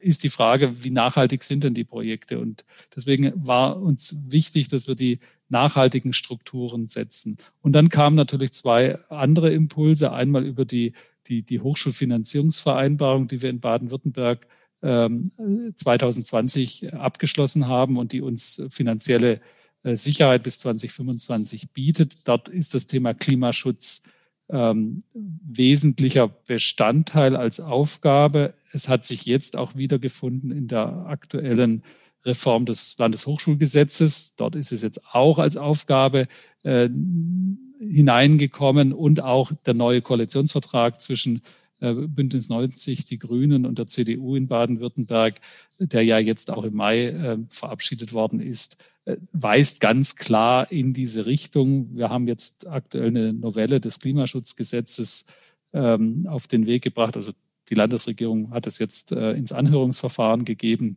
ist 0.00 0.24
die 0.24 0.30
Frage, 0.30 0.82
wie 0.82 0.90
nachhaltig 0.90 1.44
sind 1.44 1.62
denn 1.62 1.74
die 1.74 1.84
Projekte? 1.84 2.40
Und 2.40 2.64
deswegen 2.96 3.32
war 3.36 3.80
uns 3.80 4.16
wichtig, 4.26 4.66
dass 4.66 4.88
wir 4.88 4.96
die 4.96 5.20
nachhaltigen 5.48 6.12
Strukturen 6.12 6.86
setzen. 6.86 7.36
Und 7.62 7.72
dann 7.72 7.88
kamen 7.88 8.16
natürlich 8.16 8.50
zwei 8.50 8.98
andere 9.10 9.52
Impulse. 9.52 10.12
Einmal 10.12 10.44
über 10.44 10.64
die 10.64 10.94
die, 11.28 11.42
die 11.42 11.60
Hochschulfinanzierungsvereinbarung, 11.60 13.28
die 13.28 13.42
wir 13.42 13.50
in 13.50 13.60
Baden-Württemberg 13.60 14.46
ähm, 14.82 15.30
2020 15.76 16.94
abgeschlossen 16.94 17.68
haben 17.68 17.96
und 17.96 18.12
die 18.12 18.20
uns 18.20 18.62
finanzielle 18.70 19.40
äh, 19.82 19.96
Sicherheit 19.96 20.42
bis 20.42 20.58
2025 20.58 21.72
bietet. 21.72 22.26
Dort 22.26 22.48
ist 22.48 22.74
das 22.74 22.86
Thema 22.86 23.14
Klimaschutz 23.14 24.04
ähm, 24.50 25.00
wesentlicher 25.14 26.28
Bestandteil 26.28 27.36
als 27.36 27.60
Aufgabe. 27.60 28.54
Es 28.72 28.88
hat 28.88 29.04
sich 29.04 29.26
jetzt 29.26 29.56
auch 29.56 29.76
wiedergefunden 29.76 30.50
in 30.50 30.68
der 30.68 31.06
aktuellen 31.06 31.82
Reform 32.24 32.66
des 32.66 32.96
Landeshochschulgesetzes. 32.98 34.36
Dort 34.36 34.56
ist 34.56 34.72
es 34.72 34.82
jetzt 34.82 35.04
auch 35.12 35.38
als 35.38 35.56
Aufgabe 35.56 36.28
äh, 36.62 36.88
hineingekommen 37.78 38.92
und 38.92 39.22
auch 39.22 39.52
der 39.66 39.74
neue 39.74 40.02
Koalitionsvertrag 40.02 41.00
zwischen 41.00 41.42
äh, 41.80 41.94
Bündnis 41.94 42.48
90, 42.48 43.06
die 43.06 43.18
Grünen 43.18 43.64
und 43.64 43.78
der 43.78 43.86
CDU 43.86 44.34
in 44.34 44.48
Baden-Württemberg, 44.48 45.40
der 45.78 46.02
ja 46.02 46.18
jetzt 46.18 46.50
auch 46.50 46.64
im 46.64 46.74
Mai 46.74 47.06
äh, 47.06 47.38
verabschiedet 47.48 48.12
worden 48.12 48.40
ist, 48.40 48.84
äh, 49.04 49.16
weist 49.32 49.80
ganz 49.80 50.16
klar 50.16 50.72
in 50.72 50.92
diese 50.92 51.26
Richtung. 51.26 51.94
Wir 51.94 52.10
haben 52.10 52.26
jetzt 52.26 52.66
aktuell 52.66 53.08
eine 53.08 53.32
Novelle 53.32 53.80
des 53.80 54.00
Klimaschutzgesetzes 54.00 55.26
ähm, 55.72 56.26
auf 56.28 56.48
den 56.48 56.66
Weg 56.66 56.82
gebracht. 56.82 57.16
Also 57.16 57.32
die 57.68 57.76
Landesregierung 57.76 58.50
hat 58.50 58.66
es 58.66 58.78
jetzt 58.78 59.12
ins 59.12 59.52
Anhörungsverfahren 59.52 60.46
gegeben 60.46 60.96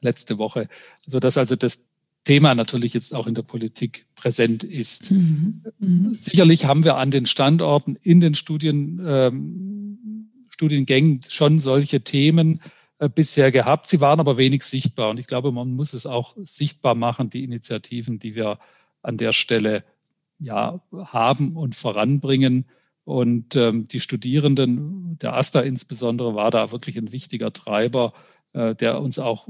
letzte 0.00 0.38
Woche, 0.38 0.68
sodass 1.06 1.36
also 1.36 1.54
das 1.54 1.84
Thema 2.24 2.54
natürlich 2.54 2.94
jetzt 2.94 3.14
auch 3.14 3.26
in 3.26 3.34
der 3.34 3.42
Politik 3.42 4.06
präsent 4.14 4.62
ist. 4.64 5.10
Mhm. 5.10 5.62
Mhm. 5.78 6.14
Sicherlich 6.14 6.66
haben 6.66 6.84
wir 6.84 6.96
an 6.96 7.10
den 7.10 7.26
Standorten 7.26 7.96
in 8.00 8.20
den 8.20 8.34
Studien, 8.34 9.00
ähm, 9.04 10.30
Studiengängen 10.50 11.20
schon 11.28 11.58
solche 11.58 12.02
Themen 12.02 12.60
äh, 12.98 13.08
bisher 13.08 13.50
gehabt. 13.50 13.88
Sie 13.88 14.00
waren 14.00 14.20
aber 14.20 14.36
wenig 14.36 14.62
sichtbar. 14.62 15.10
Und 15.10 15.18
ich 15.18 15.26
glaube, 15.26 15.50
man 15.50 15.72
muss 15.72 15.92
es 15.92 16.06
auch 16.06 16.36
sichtbar 16.44 16.94
machen, 16.94 17.30
die 17.30 17.42
Initiativen, 17.42 18.20
die 18.20 18.36
wir 18.36 18.58
an 19.02 19.16
der 19.16 19.32
Stelle 19.32 19.82
ja, 20.38 20.80
haben 20.92 21.56
und 21.56 21.74
voranbringen. 21.74 22.66
Und 23.04 23.56
ähm, 23.56 23.88
die 23.88 23.98
Studierenden, 23.98 25.18
der 25.18 25.34
AStA 25.34 25.60
insbesondere, 25.60 26.36
war 26.36 26.52
da 26.52 26.70
wirklich 26.70 26.96
ein 26.96 27.10
wichtiger 27.10 27.52
Treiber, 27.52 28.12
äh, 28.52 28.76
der 28.76 29.00
uns 29.00 29.18
auch 29.18 29.48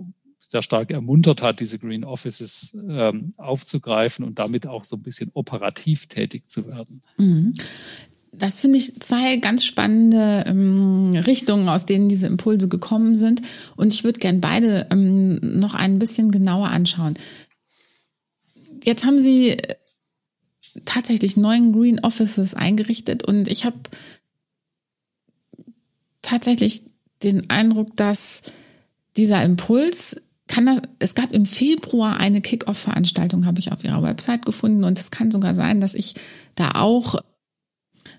sehr 0.49 0.63
stark 0.63 0.91
ermuntert 0.91 1.41
hat, 1.41 1.61
diese 1.61 1.79
Green 1.79 2.05
Offices 2.05 2.77
ähm, 2.89 3.33
aufzugreifen 3.37 4.25
und 4.25 4.39
damit 4.39 4.67
auch 4.67 4.85
so 4.85 4.97
ein 4.97 5.03
bisschen 5.03 5.31
operativ 5.35 6.07
tätig 6.07 6.49
zu 6.49 6.67
werden. 6.67 7.01
Mhm. 7.17 7.55
Das 8.33 8.61
finde 8.61 8.79
ich 8.79 8.99
zwei 9.01 9.37
ganz 9.37 9.65
spannende 9.65 10.45
ähm, 10.47 11.15
Richtungen, 11.15 11.69
aus 11.69 11.87
denen 11.87 12.09
diese 12.09 12.27
Impulse 12.27 12.67
gekommen 12.69 13.15
sind. 13.15 13.43
Und 13.77 13.93
ich 13.93 14.05
würde 14.05 14.21
gern 14.21 14.41
beide 14.41 14.87
ähm, 14.91 15.39
noch 15.61 15.75
ein 15.75 15.99
bisschen 15.99 16.31
genauer 16.31 16.69
anschauen. 16.69 17.15
Jetzt 18.85 19.05
haben 19.05 19.19
Sie 19.19 19.59
tatsächlich 20.87 21.37
neun 21.37 21.73
Green 21.73 22.01
Offices 22.01 22.55
eingerichtet 22.55 23.23
und 23.23 23.49
ich 23.49 23.65
habe 23.67 23.77
tatsächlich 26.23 26.83
den 27.23 27.51
Eindruck, 27.51 27.97
dass 27.97 28.43
dieser 29.17 29.45
Impuls 29.45 30.17
kann 30.49 30.67
das, 30.67 30.81
es 30.99 31.15
gab 31.15 31.33
im 31.33 31.47
Februar 31.47 32.17
eine 32.19 32.41
Kick-Off-Veranstaltung, 32.41 33.47
habe 33.47 33.61
ich 33.61 33.73
auf 33.73 33.85
ihrer 33.85 34.03
Website 34.03 34.45
gefunden 34.45 34.85
und 34.85 34.99
es 34.99 35.11
kann 35.11 35.31
sogar 35.31 35.55
sein, 35.55 35.81
dass 35.81 35.95
ich 35.95 36.15
da 36.55 36.73
auch 36.75 37.23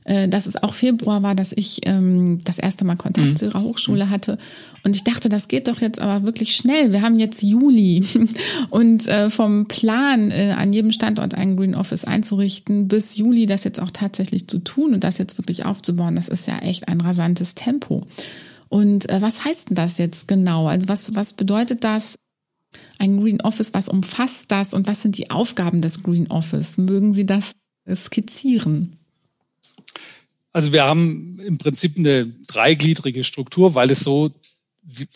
äh, 0.06 0.28
dass 0.28 0.48
es 0.48 0.62
auch 0.62 0.74
Februar 0.74 1.24
war, 1.24 1.36
dass 1.36 1.54
ich 1.54 1.82
ähm, 1.86 2.40
das 2.44 2.60
erste 2.60 2.84
Mal 2.84 2.96
Kontakt 2.96 3.28
mhm. 3.28 3.36
zu 3.36 3.46
ihrer 3.46 3.62
Hochschule 3.62 4.10
hatte. 4.10 4.38
Und 4.84 4.96
ich 4.96 5.04
dachte, 5.04 5.30
das 5.30 5.48
geht 5.48 5.68
doch 5.68 5.80
jetzt 5.80 6.00
aber 6.00 6.26
wirklich 6.26 6.56
schnell. 6.56 6.92
Wir 6.92 7.02
haben 7.02 7.20
jetzt 7.20 7.42
Juli 7.42 8.04
und 8.70 9.08
äh, 9.08 9.30
vom 9.30 9.68
Plan, 9.68 10.32
äh, 10.32 10.56
an 10.58 10.74
jedem 10.74 10.92
Standort 10.92 11.36
einen 11.36 11.56
Green 11.56 11.76
Office 11.76 12.04
einzurichten, 12.04 12.88
bis 12.88 13.16
Juli 13.16 13.46
das 13.46 13.64
jetzt 13.64 13.80
auch 13.80 13.92
tatsächlich 13.92 14.48
zu 14.48 14.60
tun 14.60 14.94
und 14.94 15.04
das 15.04 15.18
jetzt 15.18 15.38
wirklich 15.38 15.66
aufzubauen, 15.66 16.16
das 16.16 16.28
ist 16.28 16.48
ja 16.48 16.60
echt 16.60 16.88
ein 16.88 17.00
rasantes 17.00 17.56
Tempo. 17.56 18.06
Und 18.74 19.08
äh, 19.08 19.22
was 19.22 19.46
heißt 19.46 19.70
denn 19.70 19.76
das 19.76 20.00
jetzt 20.00 20.28
genau? 20.28 20.68
Also 20.68 20.88
was, 20.88 21.14
was 21.14 21.34
bedeutet 21.34 21.84
das? 21.84 22.16
Ein 22.98 23.22
Green 23.22 23.40
Office, 23.40 23.72
was 23.76 23.88
umfasst 23.88 24.50
das 24.50 24.74
und 24.74 24.88
was 24.88 25.04
sind 25.04 25.20
die 25.20 25.30
Aufgaben 25.30 25.80
des 25.82 26.02
Green 26.02 26.26
Office? 26.32 26.80
Mögen 26.80 27.14
Sie 27.14 27.28
das 27.28 27.54
skizzieren? 27.94 28.96
Also 30.54 30.74
wir 30.74 30.86
haben 30.86 31.38
im 31.46 31.60
Prinzip 31.60 32.00
eine 32.00 32.26
dreigliedrige 32.48 33.24
Struktur, 33.24 33.76
weil 33.76 33.92
es 33.92 34.00
so, 34.00 34.32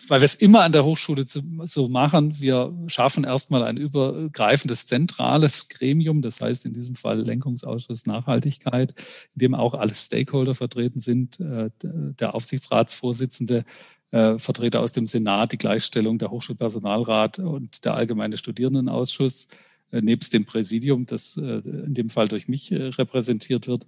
weil 0.07 0.21
wir 0.21 0.25
es 0.25 0.35
immer 0.35 0.61
an 0.61 0.71
der 0.71 0.85
Hochschule 0.85 1.25
so 1.25 1.89
machen. 1.89 2.39
Wir 2.39 2.73
schaffen 2.87 3.25
erstmal 3.25 3.63
ein 3.63 3.75
übergreifendes 3.75 4.85
zentrales 4.87 5.67
Gremium, 5.67 6.21
das 6.21 6.39
heißt 6.39 6.65
in 6.65 6.73
diesem 6.73 6.95
Fall 6.95 7.19
Lenkungsausschuss 7.19 8.05
Nachhaltigkeit, 8.05 8.93
in 9.35 9.39
dem 9.39 9.55
auch 9.55 9.73
alle 9.73 9.93
Stakeholder 9.93 10.55
vertreten 10.55 11.01
sind, 11.01 11.39
äh, 11.39 11.69
der 11.83 12.33
Aufsichtsratsvorsitzende, 12.33 13.65
äh, 14.11 14.37
Vertreter 14.37 14.79
aus 14.79 14.93
dem 14.93 15.05
Senat, 15.05 15.51
die 15.51 15.57
Gleichstellung 15.57 16.17
der 16.17 16.31
Hochschulpersonalrat 16.31 17.39
und 17.39 17.83
der 17.83 17.95
Allgemeine 17.95 18.37
Studierendenausschuss 18.37 19.47
nebst 19.91 20.33
dem 20.33 20.45
Präsidium, 20.45 21.05
das 21.05 21.37
äh, 21.37 21.61
in 21.65 21.93
dem 21.93 22.09
Fall 22.09 22.27
durch 22.27 22.47
mich 22.47 22.71
äh, 22.71 22.87
repräsentiert 22.87 23.67
wird. 23.67 23.87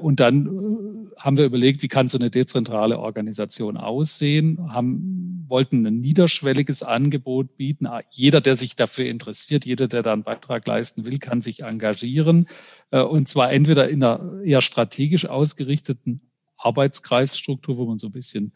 Und 0.00 0.20
dann 0.20 1.10
haben 1.18 1.36
wir 1.36 1.44
überlegt, 1.44 1.82
wie 1.82 1.88
kann 1.88 2.08
so 2.08 2.16
eine 2.16 2.30
dezentrale 2.30 2.98
Organisation 2.98 3.76
aussehen, 3.76 4.72
haben, 4.72 5.44
wollten 5.46 5.86
ein 5.86 6.00
niederschwelliges 6.00 6.82
Angebot 6.82 7.58
bieten. 7.58 7.84
Ah, 7.84 8.00
jeder, 8.10 8.40
der 8.40 8.56
sich 8.56 8.76
dafür 8.76 9.04
interessiert, 9.04 9.66
jeder, 9.66 9.86
der 9.86 10.00
da 10.00 10.14
einen 10.14 10.22
Beitrag 10.22 10.66
leisten 10.66 11.04
will, 11.04 11.18
kann 11.18 11.42
sich 11.42 11.64
engagieren. 11.64 12.48
Und 12.90 13.28
zwar 13.28 13.52
entweder 13.52 13.90
in 13.90 14.02
einer 14.02 14.40
eher 14.42 14.62
strategisch 14.62 15.26
ausgerichteten 15.26 16.22
Arbeitskreisstruktur, 16.56 17.76
wo 17.76 17.84
man 17.84 17.98
so 17.98 18.06
ein 18.06 18.12
bisschen 18.12 18.54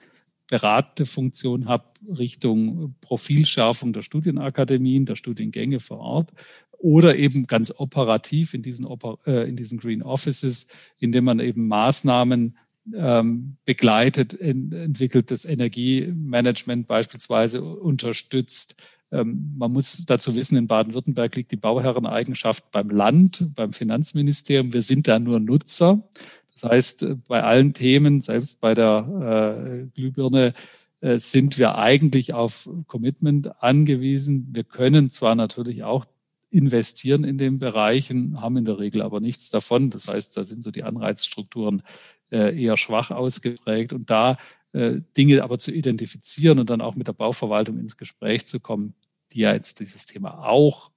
beratende 0.49 1.05
Funktion 1.05 1.69
hat 1.69 1.85
Richtung 2.19 2.95
Profilschärfung 3.01 3.93
der 3.93 4.03
Studienakademien, 4.03 5.05
der 5.05 5.15
Studiengänge 5.15 5.79
vor 5.79 5.99
Ort 5.99 6.33
oder 6.79 7.17
eben 7.17 7.47
ganz 7.47 7.75
operativ 7.77 8.55
in 8.55 8.63
diesen, 8.63 8.87
äh, 9.27 9.49
in 9.49 9.57
diesen 9.57 9.79
Green 9.79 10.03
Offices, 10.03 10.69
indem 10.99 11.25
man 11.25 11.41
eben 11.41 11.67
Maßnahmen 11.69 12.57
ähm, 12.95 13.57
begleitet, 13.65 14.41
entwickelt, 14.41 15.31
das 15.31 15.45
Energiemanagement 15.45 16.87
beispielsweise 16.87 17.63
unterstützt. 17.63 18.77
Ähm, 19.11 19.55
man 19.57 19.73
muss 19.73 20.05
dazu 20.07 20.37
wissen, 20.37 20.57
in 20.57 20.67
Baden-Württemberg 20.67 21.35
liegt 21.37 21.53
die 21.53 21.57
Bauherreneigenschaft 21.57 22.71
beim 22.71 22.91
Land, 22.91 23.51
beim 23.55 23.73
Finanzministerium. 23.73 24.73
Wir 24.73 24.83
sind 24.83 25.09
da 25.09 25.19
nur 25.19 25.41
Nutzer. 25.41 26.03
Das 26.53 26.65
heißt, 26.65 27.03
äh, 27.03 27.17
bei 27.27 27.43
allen 27.43 27.75
Themen, 27.75 28.21
selbst 28.21 28.61
bei 28.61 28.75
der 28.75 29.85
äh, 29.85 29.91
Glühbirne, 29.95 30.53
äh, 31.01 31.19
sind 31.19 31.59
wir 31.59 31.77
eigentlich 31.77 32.35
auf 32.35 32.69
Commitment 32.87 33.63
angewiesen. 33.63 34.49
Wir 34.53 34.65
können 34.65 35.11
zwar 35.11 35.35
natürlich 35.35 35.85
auch 35.85 36.05
investieren 36.51 37.25
in 37.25 37.39
den 37.39 37.59
Bereichen, 37.59 38.41
haben 38.41 38.57
in 38.57 38.65
der 38.65 38.79
Regel 38.79 39.03
aber 39.03 39.21
nichts 39.21 39.51
davon. 39.51 39.91
Das 39.91 40.09
heißt, 40.09 40.37
da 40.37 40.45
sind 40.45 40.63
so 40.63 40.71
die 40.71 40.83
Anreizstrukturen 40.83 41.83
äh, 42.31 42.61
eher 42.61 42.77
schwach 42.77 43.11
ausgeprägt 43.11 43.93
und 43.93 44.11
da 44.11 44.37
äh, 44.73 45.01
Dinge 45.17 45.43
aber 45.43 45.59
zu 45.59 45.73
identifizieren 45.73 46.59
und 46.59 46.71
dann 46.71 46.81
auch 46.81 46.95
mit 46.95 47.07
der 47.07 47.13
Bauverwaltung 47.13 47.79
ins 47.79 47.97
Gespräch 47.97 48.47
zu 48.47 48.61
kommen, 48.61 48.95
die 49.33 49.41
ja 49.41 49.53
jetzt 49.53 49.81
dieses 49.81 50.07
Thema 50.07 50.47
auch 50.47 50.91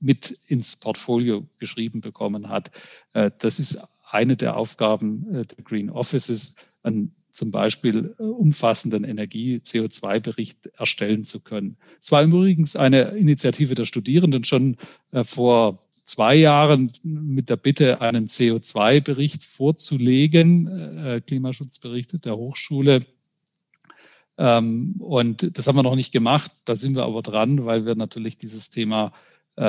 mit 0.00 0.38
ins 0.46 0.76
Portfolio 0.76 1.46
geschrieben 1.58 2.00
bekommen 2.00 2.48
hat. 2.48 2.70
Äh, 3.12 3.30
das 3.38 3.58
ist 3.58 3.78
eine 4.08 4.36
der 4.36 4.56
Aufgaben 4.56 5.26
der 5.32 5.64
Green 5.64 5.90
Offices, 5.90 6.54
an 6.82 7.12
zum 7.36 7.50
Beispiel 7.50 8.14
äh, 8.18 8.22
umfassenden 8.22 9.04
Energie-CO2-Bericht 9.04 10.66
erstellen 10.78 11.24
zu 11.24 11.40
können. 11.40 11.76
Es 12.00 12.10
war 12.10 12.24
übrigens 12.24 12.76
eine 12.76 13.10
Initiative 13.10 13.74
der 13.74 13.84
Studierenden 13.84 14.42
schon 14.44 14.78
äh, 15.12 15.22
vor 15.22 15.78
zwei 16.02 16.34
Jahren 16.34 16.92
mit 17.02 17.50
der 17.50 17.56
Bitte, 17.56 18.00
einen 18.00 18.26
CO2-Bericht 18.26 19.44
vorzulegen, 19.44 20.66
äh, 20.98 21.20
Klimaschutzbericht 21.20 22.24
der 22.24 22.38
Hochschule. 22.38 23.04
Ähm, 24.38 24.94
und 24.98 25.58
das 25.58 25.66
haben 25.66 25.76
wir 25.76 25.82
noch 25.82 25.96
nicht 25.96 26.12
gemacht. 26.12 26.50
Da 26.64 26.74
sind 26.74 26.96
wir 26.96 27.04
aber 27.04 27.20
dran, 27.20 27.66
weil 27.66 27.84
wir 27.84 27.96
natürlich 27.96 28.38
dieses 28.38 28.70
Thema 28.70 29.12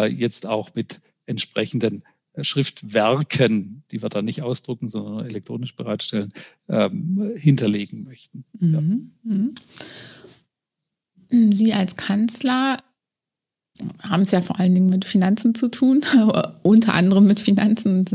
jetzt 0.09 0.45
auch 0.45 0.75
mit 0.75 0.99
entsprechenden 1.27 2.03
Schriftwerken, 2.41 3.83
die 3.91 4.01
wir 4.01 4.09
da 4.09 4.21
nicht 4.21 4.41
ausdrucken, 4.41 4.87
sondern 4.87 5.25
elektronisch 5.25 5.75
bereitstellen, 5.75 6.31
ähm, 6.69 7.33
hinterlegen 7.35 8.03
möchten. 8.03 8.45
Mhm. 8.59 9.11
Ja. 9.23 9.31
Mhm. 11.31 11.53
Sie 11.53 11.73
als 11.73 11.95
Kanzler 11.95 12.77
haben 14.01 14.21
es 14.21 14.31
ja 14.31 14.41
vor 14.41 14.59
allen 14.59 14.73
Dingen 14.73 14.89
mit 14.89 15.05
Finanzen 15.05 15.53
zu 15.53 15.67
tun, 15.67 16.01
unter 16.63 16.93
anderem 16.93 17.27
mit 17.27 17.39
Finanzen, 17.39 18.05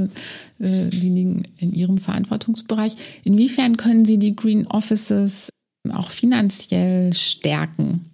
äh, 0.58 0.88
die 0.88 1.08
liegen 1.08 1.44
in 1.58 1.72
Ihrem 1.72 1.98
Verantwortungsbereich. 1.98 2.96
Inwiefern 3.24 3.76
können 3.76 4.04
Sie 4.04 4.18
die 4.18 4.34
Green 4.34 4.66
Offices 4.66 5.50
auch 5.90 6.10
finanziell 6.10 7.12
stärken? 7.12 8.12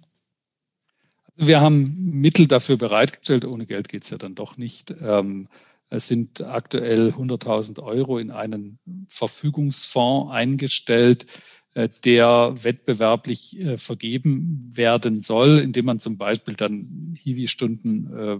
Also 1.37 1.47
wir 1.47 1.61
haben 1.61 1.95
Mittel 2.19 2.47
dafür 2.47 2.77
bereitgestellt. 2.77 3.45
Ohne 3.45 3.65
Geld 3.65 3.89
geht 3.89 4.03
es 4.03 4.09
ja 4.09 4.17
dann 4.17 4.35
doch 4.35 4.57
nicht. 4.57 4.93
Ähm, 5.01 5.47
es 5.89 6.07
sind 6.07 6.45
aktuell 6.45 7.09
100.000 7.09 7.81
Euro 7.81 8.19
in 8.19 8.31
einen 8.31 8.79
Verfügungsfonds 9.07 10.31
eingestellt, 10.31 11.25
äh, 11.73 11.89
der 12.03 12.53
wettbewerblich 12.61 13.59
äh, 13.59 13.77
vergeben 13.77 14.71
werden 14.73 15.21
soll, 15.21 15.59
indem 15.59 15.85
man 15.85 15.99
zum 15.99 16.17
Beispiel 16.17 16.55
dann 16.55 17.15
Hiwi-Stunden 17.17 18.13
äh, 18.13 18.39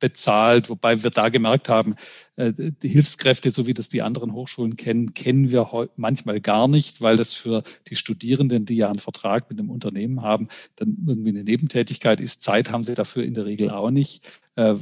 bezahlt, 0.00 0.68
wobei 0.68 1.02
wir 1.02 1.10
da 1.10 1.30
gemerkt 1.30 1.70
haben, 1.70 1.94
die 2.36 2.88
Hilfskräfte, 2.88 3.50
so 3.50 3.66
wie 3.66 3.72
das 3.72 3.88
die 3.88 4.02
anderen 4.02 4.34
Hochschulen 4.34 4.76
kennen, 4.76 5.14
kennen 5.14 5.50
wir 5.50 5.88
manchmal 5.96 6.40
gar 6.40 6.68
nicht, 6.68 7.00
weil 7.00 7.16
das 7.16 7.32
für 7.32 7.62
die 7.88 7.96
Studierenden, 7.96 8.66
die 8.66 8.76
ja 8.76 8.88
einen 8.88 8.98
Vertrag 8.98 9.48
mit 9.48 9.58
einem 9.58 9.70
Unternehmen 9.70 10.20
haben, 10.20 10.48
dann 10.76 10.98
irgendwie 11.06 11.30
eine 11.30 11.44
Nebentätigkeit 11.44 12.20
ist. 12.20 12.42
Zeit 12.42 12.70
haben 12.70 12.84
sie 12.84 12.94
dafür 12.94 13.22
in 13.22 13.32
der 13.32 13.46
Regel 13.46 13.70
auch 13.70 13.90
nicht. 13.90 14.42
Äh, 14.56 14.74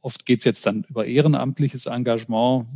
oft 0.00 0.26
geht 0.26 0.40
es 0.40 0.44
jetzt 0.44 0.66
dann 0.66 0.84
über 0.88 1.06
ehrenamtliches 1.06 1.86
Engagement. 1.86 2.66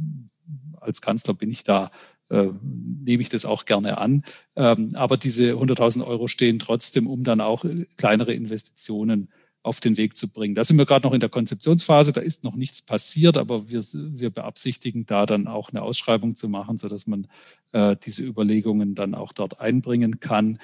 Als 0.80 1.00
Kanzler 1.02 1.34
bin 1.34 1.50
ich 1.50 1.64
da, 1.64 1.90
äh, 2.30 2.48
nehme 2.62 3.22
ich 3.22 3.28
das 3.28 3.44
auch 3.44 3.64
gerne 3.64 3.98
an. 3.98 4.24
Ähm, 4.56 4.90
aber 4.94 5.16
diese 5.16 5.52
100.000 5.52 6.06
Euro 6.06 6.28
stehen 6.28 6.58
trotzdem, 6.58 7.06
um 7.06 7.24
dann 7.24 7.40
auch 7.40 7.64
kleinere 7.96 8.32
Investitionen 8.32 9.28
auf 9.62 9.80
den 9.80 9.96
Weg 9.96 10.16
zu 10.16 10.28
bringen. 10.28 10.54
Da 10.54 10.64
sind 10.64 10.78
wir 10.78 10.86
gerade 10.86 11.06
noch 11.06 11.14
in 11.14 11.20
der 11.20 11.28
Konzeptionsphase, 11.28 12.12
da 12.12 12.20
ist 12.20 12.44
noch 12.44 12.56
nichts 12.56 12.80
passiert, 12.82 13.36
aber 13.36 13.68
wir, 13.68 13.82
wir 13.82 14.30
beabsichtigen 14.30 15.04
da 15.04 15.26
dann 15.26 15.46
auch 15.46 15.70
eine 15.70 15.82
Ausschreibung 15.82 16.36
zu 16.36 16.48
machen, 16.48 16.78
sodass 16.78 17.06
man 17.06 17.26
äh, 17.72 17.96
diese 18.02 18.22
Überlegungen 18.22 18.94
dann 18.94 19.14
auch 19.14 19.32
dort 19.32 19.60
einbringen 19.60 20.20
kann. 20.20 20.58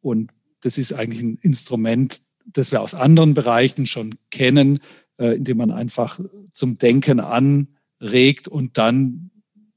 Und 0.00 0.30
das 0.60 0.78
ist 0.78 0.92
eigentlich 0.92 1.22
ein 1.22 1.38
Instrument, 1.42 2.20
das 2.46 2.72
wir 2.72 2.82
aus 2.82 2.94
anderen 2.94 3.34
Bereichen 3.34 3.86
schon 3.86 4.16
kennen, 4.30 4.80
äh, 5.18 5.36
indem 5.36 5.58
man 5.58 5.70
einfach 5.70 6.20
zum 6.52 6.76
Denken 6.76 7.20
anregt 7.20 8.48
und 8.48 8.78
dann 8.78 9.30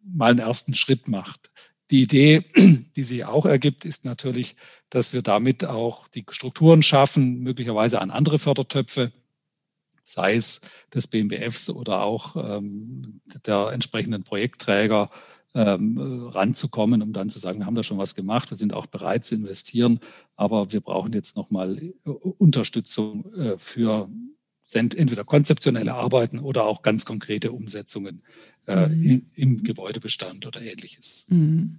mal 0.03 0.31
einen 0.31 0.39
ersten 0.39 0.73
Schritt 0.73 1.07
macht. 1.07 1.51
die 1.91 2.01
Idee, 2.03 2.45
die 2.95 3.03
sich 3.03 3.25
auch 3.25 3.45
ergibt, 3.45 3.85
ist 3.85 4.05
natürlich, 4.05 4.55
dass 4.89 5.13
wir 5.13 5.21
damit 5.21 5.65
auch 5.65 6.07
die 6.07 6.25
Strukturen 6.29 6.83
schaffen, 6.83 7.39
möglicherweise 7.39 8.01
an 8.01 8.11
andere 8.11 8.39
Fördertöpfe, 8.39 9.11
sei 10.03 10.35
es 10.35 10.61
des 10.93 11.07
BMBFs 11.07 11.69
oder 11.69 12.01
auch 12.01 12.35
ähm, 12.35 13.21
der 13.45 13.69
entsprechenden 13.73 14.23
Projektträger, 14.23 15.09
ähm, 15.53 15.97
ranzukommen, 16.27 17.01
um 17.01 17.13
dann 17.13 17.29
zu 17.29 17.39
sagen, 17.39 17.59
wir 17.59 17.65
haben 17.65 17.75
da 17.75 17.83
schon 17.83 17.97
was 17.97 18.15
gemacht, 18.15 18.51
wir 18.51 18.57
sind 18.57 18.73
auch 18.73 18.85
bereit 18.85 19.25
zu 19.25 19.35
investieren, 19.35 19.99
aber 20.35 20.71
wir 20.71 20.81
brauchen 20.81 21.13
jetzt 21.13 21.35
nochmal 21.35 21.93
Unterstützung 22.03 23.33
äh, 23.33 23.57
für 23.57 24.09
entweder 24.75 25.23
konzeptionelle 25.23 25.93
Arbeiten 25.93 26.39
oder 26.39 26.65
auch 26.65 26.81
ganz 26.81 27.05
konkrete 27.05 27.51
Umsetzungen 27.51 28.21
äh, 28.67 28.87
mhm. 28.87 29.03
im, 29.03 29.25
im, 29.35 29.63
Gebäudebestand 29.63 30.45
oder 30.45 30.61
ähnliches. 30.61 31.27
Mhm. 31.29 31.77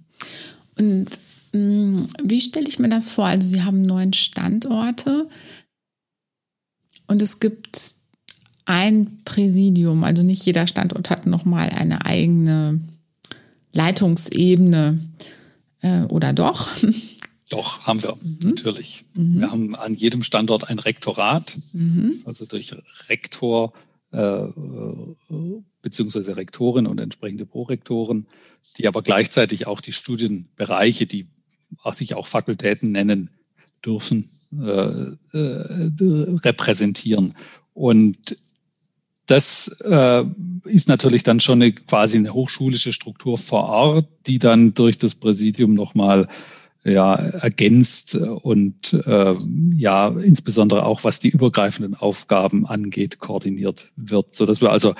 Und 0.77 1.07
mh, 1.53 1.59
mm, 1.59 2.07
wie 2.23 2.41
stelle 2.41 2.67
ich 2.67 2.79
mir 2.79 2.89
das 2.89 3.09
vor? 3.09 3.25
Also 3.25 3.47
Sie 3.47 3.63
haben 3.63 3.83
neun 3.83 4.13
Standorte 4.13 5.27
und 7.07 7.21
es 7.21 7.39
gibt 7.39 7.95
ein 8.65 9.17
Präsidium, 9.25 10.03
also 10.03 10.21
nicht 10.21 10.45
jeder 10.45 10.67
Standort 10.67 11.09
hat 11.09 11.25
nochmal 11.25 11.69
eine 11.69 12.05
eigene 12.05 12.79
Leitungsebene 13.73 14.99
äh, 15.81 16.01
oder 16.03 16.33
doch? 16.33 16.69
Doch, 17.49 17.85
haben 17.85 18.03
wir 18.03 18.15
mhm. 18.15 18.37
natürlich. 18.41 19.05
Mhm. 19.13 19.39
Wir 19.39 19.51
haben 19.51 19.75
an 19.75 19.95
jedem 19.95 20.23
Standort 20.23 20.69
ein 20.69 20.79
Rektorat, 20.79 21.57
mhm. 21.73 22.21
also 22.25 22.45
durch 22.45 22.75
Rektor 23.09 23.73
äh, 24.11 24.47
beziehungsweise 25.81 26.35
Rektorin 26.35 26.87
und 26.87 26.99
entsprechende 26.99 27.45
Prorektoren, 27.45 28.27
die 28.77 28.87
aber 28.87 29.01
gleichzeitig 29.01 29.67
auch 29.67 29.81
die 29.81 29.93
Studienbereiche, 29.93 31.05
die 31.05 31.27
sich 31.91 32.15
auch 32.15 32.27
Fakultäten 32.27 32.91
nennen 32.91 33.29
dürfen, 33.85 34.29
äh, 34.51 34.67
äh, 34.67 35.15
repräsentieren. 35.33 37.33
Und 37.73 38.37
das 39.27 39.67
äh, 39.85 40.25
ist 40.65 40.87
natürlich 40.87 41.23
dann 41.23 41.39
schon 41.39 41.61
eine, 41.61 41.71
quasi 41.71 42.17
eine 42.17 42.33
hochschulische 42.33 42.91
Struktur 42.91 43.37
vor 43.37 43.65
Ort, 43.65 44.07
die 44.25 44.39
dann 44.39 44.73
durch 44.73 44.97
das 44.97 45.15
Präsidium 45.15 45.75
nochmal 45.75 46.27
ja, 46.83 47.15
ergänzt 47.15 48.15
und 48.15 48.93
äh, 49.05 49.35
ja, 49.75 50.07
insbesondere 50.07 50.85
auch 50.85 51.03
was 51.03 51.19
die 51.19 51.29
übergreifenden 51.29 51.95
Aufgaben 51.95 52.65
angeht, 52.65 53.19
koordiniert 53.19 53.91
wird, 53.95 54.33
so 54.33 54.45
dass 54.45 54.61
wir 54.61 54.71
also 54.71 54.95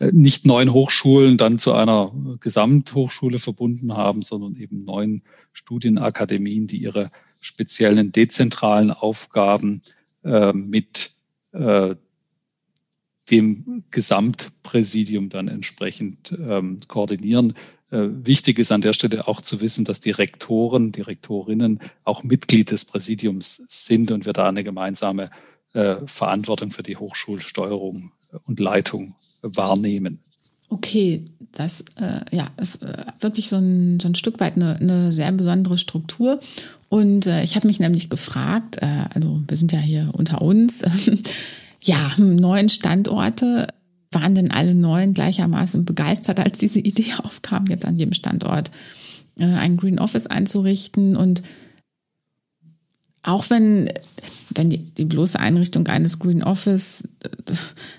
äh, 0.00 0.10
nicht 0.12 0.44
neun 0.44 0.72
Hochschulen 0.72 1.36
dann 1.38 1.58
zu 1.58 1.72
einer 1.72 2.12
Gesamthochschule 2.40 3.38
verbunden 3.38 3.96
haben, 3.96 4.22
sondern 4.22 4.56
eben 4.56 4.84
neun 4.84 5.22
Studienakademien, 5.52 6.66
die 6.66 6.78
ihre 6.78 7.10
speziellen 7.40 8.10
dezentralen 8.12 8.90
Aufgaben 8.90 9.82
äh, 10.24 10.52
mit 10.52 11.12
äh, 11.52 11.94
dem 13.30 13.84
Gesamtpräsidium 13.90 15.28
dann 15.28 15.48
entsprechend 15.48 16.36
ähm, 16.38 16.78
koordinieren. 16.88 17.54
Äh, 17.90 18.08
wichtig 18.24 18.58
ist 18.58 18.72
an 18.72 18.80
der 18.80 18.92
Stelle 18.92 19.26
auch 19.26 19.40
zu 19.40 19.60
wissen, 19.60 19.84
dass 19.84 20.00
die 20.00 20.10
Rektoren, 20.10 20.92
die 20.92 21.00
Rektorinnen 21.00 21.80
auch 22.04 22.22
Mitglied 22.22 22.70
des 22.70 22.84
Präsidiums 22.84 23.64
sind 23.68 24.10
und 24.12 24.26
wir 24.26 24.32
da 24.32 24.48
eine 24.48 24.64
gemeinsame 24.64 25.30
äh, 25.72 25.96
Verantwortung 26.06 26.70
für 26.70 26.82
die 26.82 26.96
Hochschulsteuerung 26.96 28.12
und 28.46 28.60
Leitung 28.60 29.14
wahrnehmen. 29.42 30.20
Okay, 30.68 31.24
das 31.52 31.84
äh, 31.96 32.20
ja, 32.30 32.46
ist 32.56 32.82
äh, 32.82 33.04
wirklich 33.18 33.48
so 33.48 33.56
ein, 33.56 33.98
so 33.98 34.08
ein 34.08 34.14
Stück 34.14 34.38
weit 34.38 34.54
eine, 34.54 34.76
eine 34.76 35.12
sehr 35.12 35.32
besondere 35.32 35.78
Struktur. 35.78 36.38
Und 36.88 37.26
äh, 37.26 37.42
ich 37.42 37.56
habe 37.56 37.66
mich 37.66 37.80
nämlich 37.80 38.08
gefragt, 38.08 38.78
äh, 38.80 39.06
also 39.12 39.42
wir 39.46 39.56
sind 39.56 39.72
ja 39.72 39.80
hier 39.80 40.10
unter 40.12 40.42
uns, 40.42 40.82
ja, 41.80 42.12
neun 42.18 42.68
Standorte. 42.68 43.68
Waren 44.12 44.34
denn 44.34 44.50
alle 44.50 44.74
neun 44.74 45.14
gleichermaßen 45.14 45.84
begeistert, 45.84 46.40
als 46.40 46.58
diese 46.58 46.80
Idee 46.80 47.14
aufkam, 47.22 47.66
jetzt 47.66 47.84
an 47.84 47.98
jedem 47.98 48.14
Standort 48.14 48.70
äh, 49.38 49.44
ein 49.44 49.76
Green 49.76 49.98
Office 49.98 50.26
einzurichten? 50.26 51.16
Und 51.16 51.42
auch 53.22 53.50
wenn, 53.50 53.92
wenn 54.54 54.70
die, 54.70 54.78
die 54.78 55.04
bloße 55.04 55.38
Einrichtung 55.38 55.86
eines 55.86 56.18
Green 56.18 56.42
Office 56.42 57.06
äh, 57.22 57.28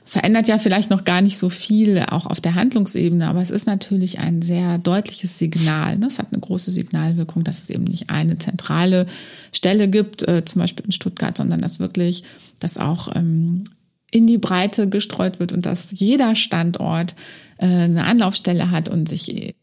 verändert 0.04 0.47
ja 0.47 0.58
vielleicht 0.58 0.89
noch 0.89 1.06
gar 1.06 1.21
nicht 1.21 1.38
so 1.38 1.50
viel, 1.50 2.04
auch 2.10 2.26
auf 2.26 2.41
der 2.41 2.56
Handlungsebene, 2.56 3.28
aber 3.28 3.41
es 3.41 3.52
ist 3.52 3.67
natürlich 3.67 4.19
ein 4.19 4.41
sehr 4.41 4.80
deutliches 4.80 5.38
Signal. 5.38 5.97
Ne? 5.97 6.08
Es 6.08 6.19
hat 6.19 6.34
eine 6.34 6.41
große 6.41 6.71
Signalwirkung, 6.71 7.43
dass 7.43 7.63
es 7.63 7.69
eben 7.69 7.84
nicht 7.84 8.10
eine 8.10 8.38
zentrale 8.38 9.06
Stelle 9.54 9.88
gibt, 9.88 10.28
äh, 10.28 10.43
zum 10.43 10.60
Beispiel 10.60 10.86
in 10.86 10.91
Stuttgart, 10.91 11.38
sondern 11.38 11.62
dass 11.62 11.80
wirklich 11.80 12.24
das 12.60 12.78
auch 12.78 13.15
ähm, 13.15 13.63
in 14.12 14.28
die 14.28 14.38
Breite 14.38 14.88
gestreut 14.88 15.39
wird 15.39 15.54
und 15.54 15.65
dass 15.65 15.88
jeder 15.91 16.36
Standort 16.36 17.15
äh, 17.58 17.65
eine 17.65 18.06
Anlaufstelle 18.06 18.69
hat 18.69 18.89
und 18.89 19.08
sich 19.10 19.56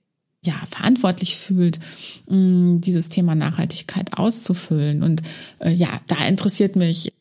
ja 0.44 0.54
verantwortlich 0.70 1.36
fühlt, 1.36 1.78
mh, 2.28 2.36
mm, 2.36 2.80
dieses 2.80 3.08
Thema 3.08 3.34
Nachhaltigkeit 3.34 4.14
auszufüllen. 4.14 5.02
Und 5.02 5.22
äh, 5.58 5.70
ja, 5.70 5.88
da 6.06 6.26
interessiert 6.26 6.76
mich 6.76 7.12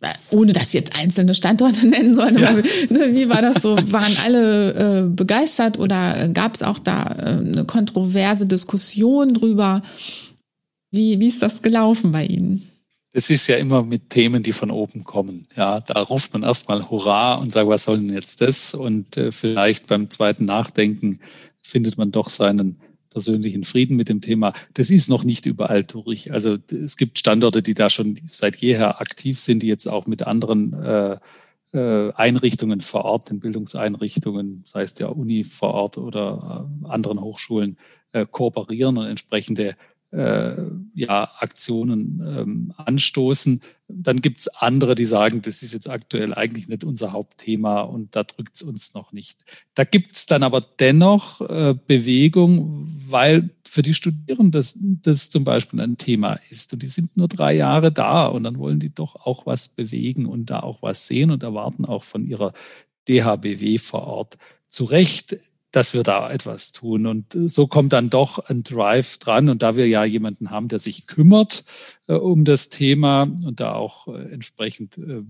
äh, 0.00 0.12
ohne 0.30 0.52
dass 0.52 0.72
jetzt 0.72 0.98
einzelne 0.98 1.34
Standorte 1.34 1.86
nennen 1.88 2.14
sollen, 2.14 2.38
ja. 2.38 2.52
ne, 2.52 3.14
wie 3.14 3.28
war 3.28 3.42
das 3.42 3.62
so? 3.62 3.76
Waren 3.76 4.16
alle 4.24 5.02
äh, 5.02 5.08
begeistert 5.08 5.78
oder 5.78 6.28
gab 6.28 6.54
es 6.54 6.62
auch 6.62 6.78
da 6.78 7.04
äh, 7.04 7.38
eine 7.38 7.64
kontroverse 7.64 8.46
Diskussion 8.46 9.34
drüber? 9.34 9.82
Wie, 10.90 11.20
wie 11.20 11.28
ist 11.28 11.42
das 11.42 11.62
gelaufen 11.62 12.12
bei 12.12 12.24
Ihnen? 12.24 12.70
Es 13.16 13.30
ist 13.30 13.46
ja 13.46 13.56
immer 13.56 13.82
mit 13.82 14.10
Themen, 14.10 14.42
die 14.42 14.52
von 14.52 14.70
oben 14.70 15.02
kommen. 15.02 15.46
Ja, 15.56 15.80
da 15.80 16.02
ruft 16.02 16.34
man 16.34 16.42
erstmal 16.42 16.90
Hurra 16.90 17.36
und 17.36 17.50
sagt, 17.50 17.66
was 17.66 17.84
soll 17.84 17.96
denn 17.96 18.12
jetzt 18.12 18.42
das? 18.42 18.74
Und 18.74 19.16
äh, 19.16 19.32
vielleicht 19.32 19.86
beim 19.86 20.10
zweiten 20.10 20.44
Nachdenken 20.44 21.20
findet 21.62 21.96
man 21.96 22.12
doch 22.12 22.28
seinen 22.28 22.78
persönlichen 23.08 23.64
Frieden 23.64 23.96
mit 23.96 24.10
dem 24.10 24.20
Thema. 24.20 24.52
Das 24.74 24.90
ist 24.90 25.08
noch 25.08 25.24
nicht 25.24 25.46
überall 25.46 25.82
durch. 25.82 26.30
Also 26.30 26.58
es 26.70 26.98
gibt 26.98 27.18
Standorte, 27.18 27.62
die 27.62 27.72
da 27.72 27.88
schon 27.88 28.20
seit 28.30 28.56
jeher 28.56 29.00
aktiv 29.00 29.40
sind, 29.40 29.62
die 29.62 29.68
jetzt 29.68 29.86
auch 29.86 30.06
mit 30.06 30.26
anderen 30.26 30.74
äh, 30.74 31.16
äh, 31.72 32.12
Einrichtungen 32.12 32.82
vor 32.82 33.06
Ort, 33.06 33.30
den 33.30 33.40
Bildungseinrichtungen, 33.40 34.60
sei 34.66 34.82
es 34.82 34.92
der 34.92 35.16
Uni 35.16 35.42
vor 35.42 35.72
Ort 35.72 35.96
oder 35.96 36.68
äh, 36.84 36.88
anderen 36.88 37.22
Hochschulen, 37.22 37.78
äh, 38.12 38.26
kooperieren 38.30 38.98
und 38.98 39.06
entsprechende 39.06 39.74
ja, 40.12 41.30
Aktionen 41.40 42.22
ähm, 42.24 42.72
anstoßen. 42.76 43.60
Dann 43.88 44.22
gibt 44.22 44.40
es 44.40 44.48
andere, 44.48 44.94
die 44.94 45.04
sagen, 45.04 45.42
das 45.42 45.62
ist 45.62 45.74
jetzt 45.74 45.90
aktuell 45.90 46.32
eigentlich 46.32 46.68
nicht 46.68 46.84
unser 46.84 47.12
Hauptthema 47.12 47.80
und 47.80 48.16
da 48.16 48.22
drückt 48.22 48.54
es 48.54 48.62
uns 48.62 48.94
noch 48.94 49.12
nicht. 49.12 49.38
Da 49.74 49.84
gibt 49.84 50.16
es 50.16 50.26
dann 50.26 50.42
aber 50.42 50.62
dennoch 50.78 51.40
äh, 51.42 51.74
Bewegung, 51.86 52.86
weil 53.08 53.50
für 53.68 53.82
die 53.82 53.94
Studierenden 53.94 54.52
das, 54.52 54.78
das 54.80 55.28
zum 55.28 55.44
Beispiel 55.44 55.80
ein 55.80 55.98
Thema 55.98 56.40
ist. 56.50 56.72
Und 56.72 56.82
die 56.82 56.86
sind 56.86 57.16
nur 57.16 57.28
drei 57.28 57.54
Jahre 57.54 57.92
da 57.92 58.26
und 58.26 58.44
dann 58.44 58.58
wollen 58.58 58.80
die 58.80 58.94
doch 58.94 59.16
auch 59.16 59.44
was 59.44 59.68
bewegen 59.68 60.26
und 60.26 60.46
da 60.46 60.60
auch 60.60 60.82
was 60.82 61.06
sehen 61.06 61.30
und 61.30 61.42
erwarten 61.42 61.84
auch 61.84 62.04
von 62.04 62.24
ihrer 62.24 62.52
DHBW 63.08 63.78
vor 63.78 64.06
Ort 64.06 64.38
zu 64.68 64.84
Recht 64.84 65.36
dass 65.76 65.92
wir 65.92 66.04
da 66.04 66.30
etwas 66.30 66.72
tun. 66.72 67.06
Und 67.06 67.34
so 67.34 67.66
kommt 67.66 67.92
dann 67.92 68.08
doch 68.08 68.38
ein 68.48 68.62
Drive 68.62 69.18
dran. 69.18 69.50
Und 69.50 69.60
da 69.60 69.76
wir 69.76 69.86
ja 69.86 70.04
jemanden 70.04 70.50
haben, 70.50 70.68
der 70.68 70.78
sich 70.78 71.06
kümmert 71.06 71.64
äh, 72.06 72.14
um 72.14 72.46
das 72.46 72.70
Thema 72.70 73.24
und 73.44 73.60
da 73.60 73.74
auch 73.74 74.08
äh, 74.08 74.32
entsprechend 74.32 74.96
äh, 74.96 75.22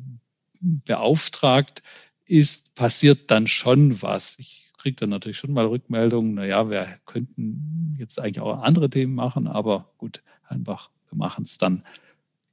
beauftragt 0.61 1.83
ist, 2.27 2.77
passiert 2.77 3.33
dann 3.33 3.49
schon 3.49 4.01
was. 4.03 4.37
Ich 4.39 4.71
kriege 4.79 4.95
dann 4.95 5.11
natürlich 5.11 5.37
schon 5.37 5.53
mal 5.53 5.67
Rückmeldungen, 5.67 6.35
naja, 6.35 6.71
wir 6.71 6.87
könnten 7.07 7.97
jetzt 7.99 8.21
eigentlich 8.21 8.41
auch 8.41 8.63
andere 8.63 8.89
Themen 8.89 9.17
machen, 9.17 9.49
aber 9.49 9.91
gut, 9.99 10.23
einfach, 10.45 10.91
wir 11.09 11.19
machen 11.19 11.45
es 11.45 11.59
dann 11.59 11.83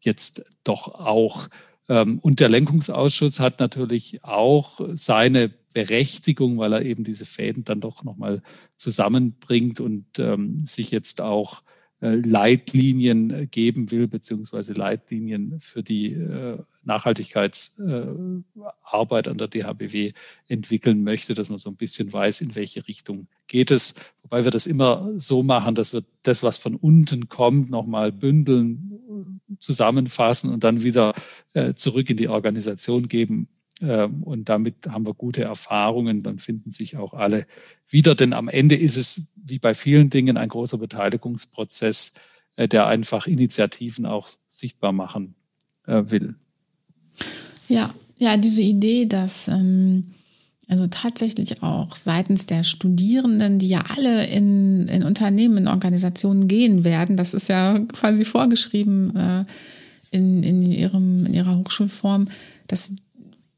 jetzt 0.02 0.44
doch 0.64 0.88
auch. 0.88 1.48
Ähm, 1.90 2.18
und 2.20 2.40
der 2.40 2.50
Lenkungsausschuss 2.50 3.40
hat 3.40 3.60
natürlich 3.60 4.24
auch 4.24 4.80
seine 4.94 5.52
Berechtigung, 5.74 6.58
weil 6.58 6.74
er 6.74 6.84
eben 6.84 7.04
diese 7.04 7.26
Fäden 7.26 7.64
dann 7.64 7.82
doch 7.82 8.04
nochmal 8.04 8.42
zusammenbringt 8.78 9.80
und 9.80 10.20
ähm, 10.20 10.60
sich 10.60 10.92
jetzt 10.92 11.22
auch 11.22 11.64
äh, 12.04 12.16
Leitlinien 12.16 13.50
geben 13.50 13.90
will, 13.90 14.08
beziehungsweise 14.08 14.74
Leitlinien 14.74 15.60
für 15.60 15.82
die 15.84 16.12
äh, 16.12 16.58
Nachhaltigkeitsarbeit 16.84 19.28
äh, 19.28 19.30
an 19.30 19.38
der 19.38 19.48
DHBW 19.48 20.12
entwickeln 20.50 21.04
möchte, 21.04 21.34
dass 21.34 21.48
man 21.48 21.60
so 21.60 21.70
ein 21.70 21.78
bisschen 21.78 22.12
weiß, 22.12 22.42
in 22.42 22.56
welche 22.56 22.86
Richtung 22.90 23.28
geht 23.48 23.72
es. 23.72 23.96
Wobei 24.22 24.44
wir 24.44 24.52
das 24.52 24.68
immer 24.68 25.18
so 25.18 25.44
machen, 25.44 25.76
dass 25.76 25.94
wir 25.94 26.04
das, 26.24 26.44
was 26.44 26.58
von 26.58 26.76
unten 26.76 27.30
kommt, 27.30 27.70
nochmal 27.70 28.12
bündeln, 28.12 29.40
zusammenfassen 29.60 30.52
und 30.52 30.66
dann 30.66 30.84
wieder 30.84 31.14
äh, 31.54 31.74
zurück 31.74 32.10
in 32.10 32.18
die 32.18 32.28
Organisation 32.28 33.08
geben 33.08 33.48
und 33.82 34.50
damit 34.50 34.88
haben 34.88 35.06
wir 35.06 35.14
gute 35.14 35.44
Erfahrungen. 35.44 36.24
Dann 36.24 36.40
finden 36.40 36.72
sich 36.72 36.96
auch 36.98 37.14
alle 37.14 37.46
wieder. 37.90 38.16
Denn 38.16 38.34
am 38.34 38.48
Ende 38.48 38.76
ist 38.76 38.98
es 38.98 39.34
wie 39.36 39.60
bei 39.60 39.74
vielen 39.76 40.10
Dingen 40.10 40.38
ein 40.38 40.50
großer 40.50 40.78
Beteiligungsprozess, 40.78 42.14
äh, 42.56 42.68
der 42.68 42.88
einfach 42.88 43.28
Initiativen 43.28 44.06
auch 44.06 44.30
sichtbar 44.48 44.92
machen 44.92 45.36
äh, 45.88 46.04
will. 46.08 46.36
Ja, 47.68 47.94
ja, 48.18 48.38
diese 48.38 48.62
Idee, 48.62 49.06
dass 49.06 49.48
ähm, 49.48 50.14
also 50.68 50.88
tatsächlich 50.88 51.62
auch 51.62 51.96
seitens 51.96 52.46
der 52.46 52.64
Studierenden, 52.64 53.60
die 53.60 53.68
ja 53.68 53.84
alle 53.90 54.26
in, 54.28 54.88
in 54.88 55.04
Unternehmen, 55.04 55.58
in 55.58 55.68
Organisationen 55.68 56.48
gehen 56.48 56.84
werden, 56.84 57.18
das 57.18 57.34
ist 57.34 57.50
ja 57.50 57.80
quasi 57.94 58.24
vorgeschrieben 58.24 59.16
äh, 59.16 59.46
in, 60.12 60.44
in, 60.44 60.62
ihrem, 60.62 61.26
in 61.26 61.34
ihrer 61.34 61.58
Hochschulform, 61.58 62.28
dass 62.68 62.92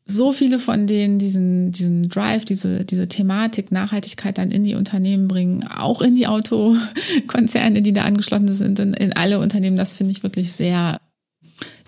so 0.08 0.32
viele 0.32 0.60
von 0.60 0.86
denen 0.86 1.18
diesen, 1.18 1.72
diesen 1.72 2.10
Drive, 2.10 2.46
diese, 2.46 2.86
diese 2.86 3.08
Thematik 3.08 3.72
Nachhaltigkeit 3.72 4.38
dann 4.38 4.52
in 4.52 4.64
die 4.64 4.76
Unternehmen 4.76 5.28
bringen, 5.28 5.68
auch 5.68 6.02
in 6.02 6.16
die 6.16 6.28
Autokonzerne, 6.28 7.82
die 7.82 7.94
da 7.94 8.04
angeschlossen 8.04 8.54
sind, 8.54 8.78
in, 8.80 8.94
in 8.94 9.14
alle 9.14 9.40
Unternehmen. 9.40 9.78
Das 9.78 9.94
finde 9.94 10.12
ich 10.12 10.22
wirklich 10.22 10.52
sehr, 10.52 11.00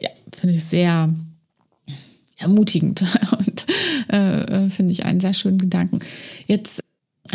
ja, 0.02 0.10
finde 0.36 0.56
ich 0.56 0.64
sehr 0.64 1.14
ermutigend 2.38 3.04
und 3.38 3.66
äh, 4.12 4.66
äh, 4.66 4.70
finde 4.70 4.94
ich 4.94 5.06
einen 5.06 5.20
sehr 5.20 5.34
schönen 5.34 5.60
Gedanken. 5.60 6.00
Jetzt 6.48 6.82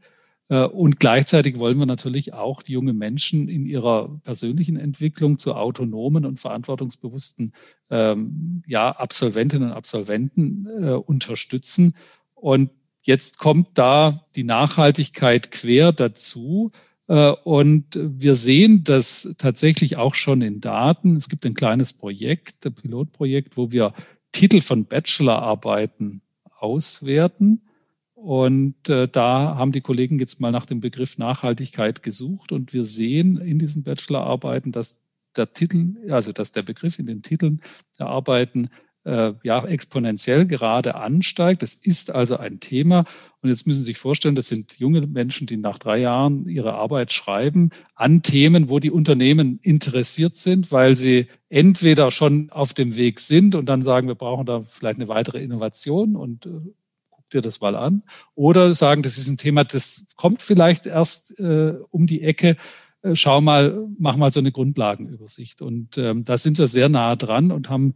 Äh, 0.49 0.65
und 0.65 0.99
gleichzeitig 0.99 1.60
wollen 1.60 1.79
wir 1.79 1.86
natürlich 1.86 2.34
auch 2.34 2.62
die 2.62 2.73
jungen 2.73 2.97
Menschen 2.97 3.49
in 3.49 3.65
ihrer 3.65 4.19
persönlichen 4.23 4.77
Entwicklung 4.77 5.38
zu 5.38 5.56
autonomen 5.56 6.25
und 6.25 6.39
verantwortungsbewussten 6.39 7.53
ähm, 7.89 8.63
ja, 8.67 8.91
Absolventinnen 8.91 9.69
und 9.69 9.75
Absolventen 9.75 10.67
äh, 10.67 10.91
unterstützen. 10.91 11.95
Und 12.36 12.71
Jetzt 13.03 13.37
kommt 13.37 13.67
da 13.73 14.25
die 14.35 14.45
Nachhaltigkeit 14.45 15.51
quer 15.51 15.91
dazu. 15.91 16.71
Äh, 17.07 17.31
und 17.43 17.99
wir 18.01 18.35
sehen 18.35 18.83
das 18.83 19.35
tatsächlich 19.37 19.97
auch 19.97 20.15
schon 20.15 20.41
in 20.41 20.61
Daten. 20.61 21.15
Es 21.17 21.29
gibt 21.29 21.45
ein 21.45 21.53
kleines 21.53 21.93
Projekt, 21.93 22.65
ein 22.65 22.73
Pilotprojekt, 22.73 23.57
wo 23.57 23.71
wir 23.71 23.93
Titel 24.31 24.61
von 24.61 24.85
Bachelorarbeiten 24.85 26.21
auswerten. 26.57 27.61
Und 28.13 28.87
äh, 28.87 29.09
da 29.09 29.57
haben 29.57 29.73
die 29.73 29.81
Kollegen 29.81 30.17
jetzt 30.17 30.39
mal 30.39 30.51
nach 30.51 30.65
dem 30.65 30.79
Begriff 30.79 31.17
Nachhaltigkeit 31.17 32.03
gesucht. 32.03 32.53
Und 32.53 32.73
wir 32.73 32.85
sehen 32.85 33.37
in 33.37 33.59
diesen 33.59 33.83
Bachelorarbeiten, 33.83 34.71
dass 34.71 35.01
der 35.35 35.51
Titel, 35.51 35.97
also 36.09 36.31
dass 36.31 36.53
der 36.53 36.61
Begriff 36.61 36.99
in 36.99 37.07
den 37.07 37.21
Titeln 37.21 37.61
der 37.99 38.07
Arbeiten 38.07 38.69
äh, 39.05 39.33
ja 39.43 39.63
exponentiell 39.65 40.45
gerade 40.45 40.95
ansteigt. 40.95 41.61
Das 41.61 41.73
ist 41.73 42.11
also 42.11 42.37
ein 42.37 42.59
Thema. 42.59 43.05
Und 43.41 43.49
jetzt 43.49 43.67
müssen 43.67 43.79
Sie 43.79 43.85
sich 43.85 43.97
vorstellen, 43.97 44.35
das 44.35 44.47
sind 44.47 44.79
junge 44.79 45.05
Menschen, 45.05 45.47
die 45.47 45.57
nach 45.57 45.77
drei 45.77 45.99
Jahren 45.99 46.47
ihre 46.47 46.73
Arbeit 46.73 47.11
schreiben 47.11 47.71
an 47.95 48.21
Themen, 48.21 48.69
wo 48.69 48.79
die 48.79 48.91
Unternehmen 48.91 49.59
interessiert 49.61 50.35
sind, 50.35 50.71
weil 50.71 50.95
sie 50.95 51.27
entweder 51.49 52.11
schon 52.11 52.49
auf 52.51 52.73
dem 52.73 52.95
Weg 52.95 53.19
sind 53.19 53.55
und 53.55 53.67
dann 53.67 53.81
sagen, 53.81 54.07
wir 54.07 54.15
brauchen 54.15 54.45
da 54.45 54.63
vielleicht 54.63 54.99
eine 54.99 55.09
weitere 55.09 55.43
Innovation 55.43 56.15
und 56.15 56.45
äh, 56.45 56.61
guck 57.09 57.29
dir 57.29 57.41
das 57.41 57.59
mal 57.59 57.75
an. 57.75 58.03
Oder 58.35 58.73
sagen, 58.73 59.01
das 59.03 59.17
ist 59.17 59.27
ein 59.27 59.37
Thema, 59.37 59.65
das 59.65 60.07
kommt 60.15 60.41
vielleicht 60.41 60.85
erst 60.85 61.39
äh, 61.39 61.75
um 61.89 62.07
die 62.07 62.21
Ecke 62.21 62.55
äh, 63.01 63.15
schau 63.15 63.41
mal, 63.41 63.87
mach 63.99 64.15
mal 64.15 64.31
so 64.31 64.39
eine 64.39 64.51
Grundlagenübersicht. 64.51 65.61
Und 65.61 65.97
ähm, 65.97 66.23
da 66.23 66.37
sind 66.37 66.57
wir 66.57 66.67
sehr 66.67 66.89
nah 66.89 67.15
dran 67.15 67.51
und 67.51 67.69
haben 67.69 67.95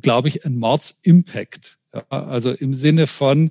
glaube 0.00 0.28
ich, 0.28 0.44
ein 0.44 0.56
Mords-Impact. 0.56 1.78
Ja, 1.94 2.04
also 2.10 2.52
im 2.52 2.74
Sinne 2.74 3.06
von, 3.06 3.50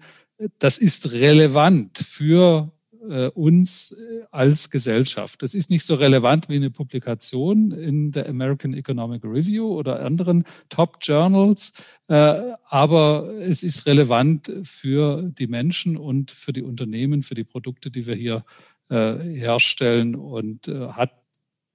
das 0.60 0.78
ist 0.78 1.12
relevant 1.13 1.98
für 1.98 2.71
äh, 3.10 3.28
uns 3.30 3.91
äh, 3.91 4.24
als 4.32 4.69
Gesellschaft. 4.69 5.41
Das 5.41 5.54
ist 5.54 5.69
nicht 5.69 5.84
so 5.84 5.95
relevant 5.95 6.50
wie 6.50 6.56
eine 6.56 6.71
Publikation 6.71 7.71
in 7.71 8.12
der 8.12 8.28
American 8.28 8.74
Economic 8.74 9.24
Review 9.24 9.67
oder 9.67 10.04
anderen 10.04 10.43
Top 10.69 10.98
Journals, 11.02 11.74
äh, 12.08 12.54
aber 12.67 13.32
es 13.39 13.63
ist 13.63 13.86
relevant 13.86 14.52
für 14.63 15.24
die 15.24 15.48
Menschen 15.48 15.98
und 15.98 16.32
für 16.32 16.54
die 16.54 16.63
Unternehmen, 16.63 17.24
für 17.24 17.36
die 17.36 17.43
Produkte, 17.43 17.91
die 17.91 18.08
wir 18.08 18.15
hier 18.15 18.45
äh, 18.89 19.15
herstellen 19.17 20.15
und 20.15 20.67
äh, 20.67 20.89
hat 20.89 21.12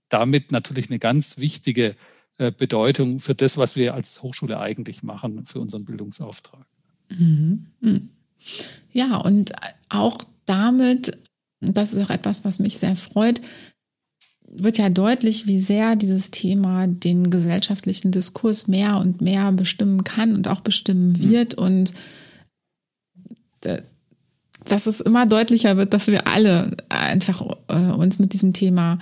damit 0.08 0.52
natürlich 0.52 0.90
eine 0.90 0.98
ganz 0.98 1.38
wichtige 1.38 1.96
Bedeutung 2.50 3.20
für 3.20 3.34
das, 3.34 3.58
was 3.58 3.76
wir 3.76 3.94
als 3.94 4.22
Hochschule 4.22 4.58
eigentlich 4.58 5.02
machen, 5.02 5.44
für 5.44 5.60
unseren 5.60 5.84
Bildungsauftrag. 5.84 6.64
Mhm. 7.10 7.66
mhm. 7.80 8.08
Ja, 8.92 9.18
und 9.18 9.52
auch 9.90 10.18
damit, 10.46 11.18
das 11.60 11.92
ist 11.92 12.02
auch 12.02 12.10
etwas, 12.10 12.44
was 12.44 12.58
mich 12.58 12.78
sehr 12.78 12.96
freut, 12.96 13.42
wird 14.52 14.78
ja 14.78 14.88
deutlich, 14.88 15.46
wie 15.46 15.60
sehr 15.60 15.94
dieses 15.94 16.30
Thema 16.30 16.86
den 16.86 17.30
gesellschaftlichen 17.30 18.10
Diskurs 18.10 18.66
mehr 18.66 18.96
und 18.96 19.20
mehr 19.20 19.52
bestimmen 19.52 20.02
kann 20.02 20.34
und 20.34 20.48
auch 20.48 20.60
bestimmen 20.60 21.12
mhm. 21.12 21.30
wird. 21.30 21.56
Mhm. 21.56 21.62
Und 21.62 21.92
dass 24.64 24.86
es 24.86 25.00
immer 25.00 25.26
deutlicher 25.26 25.76
wird, 25.76 25.92
dass 25.92 26.06
wir 26.06 26.26
alle 26.26 26.76
einfach 26.88 27.42
äh, 27.68 27.92
uns 27.92 28.18
mit 28.18 28.32
diesem 28.32 28.52
Thema 28.52 28.98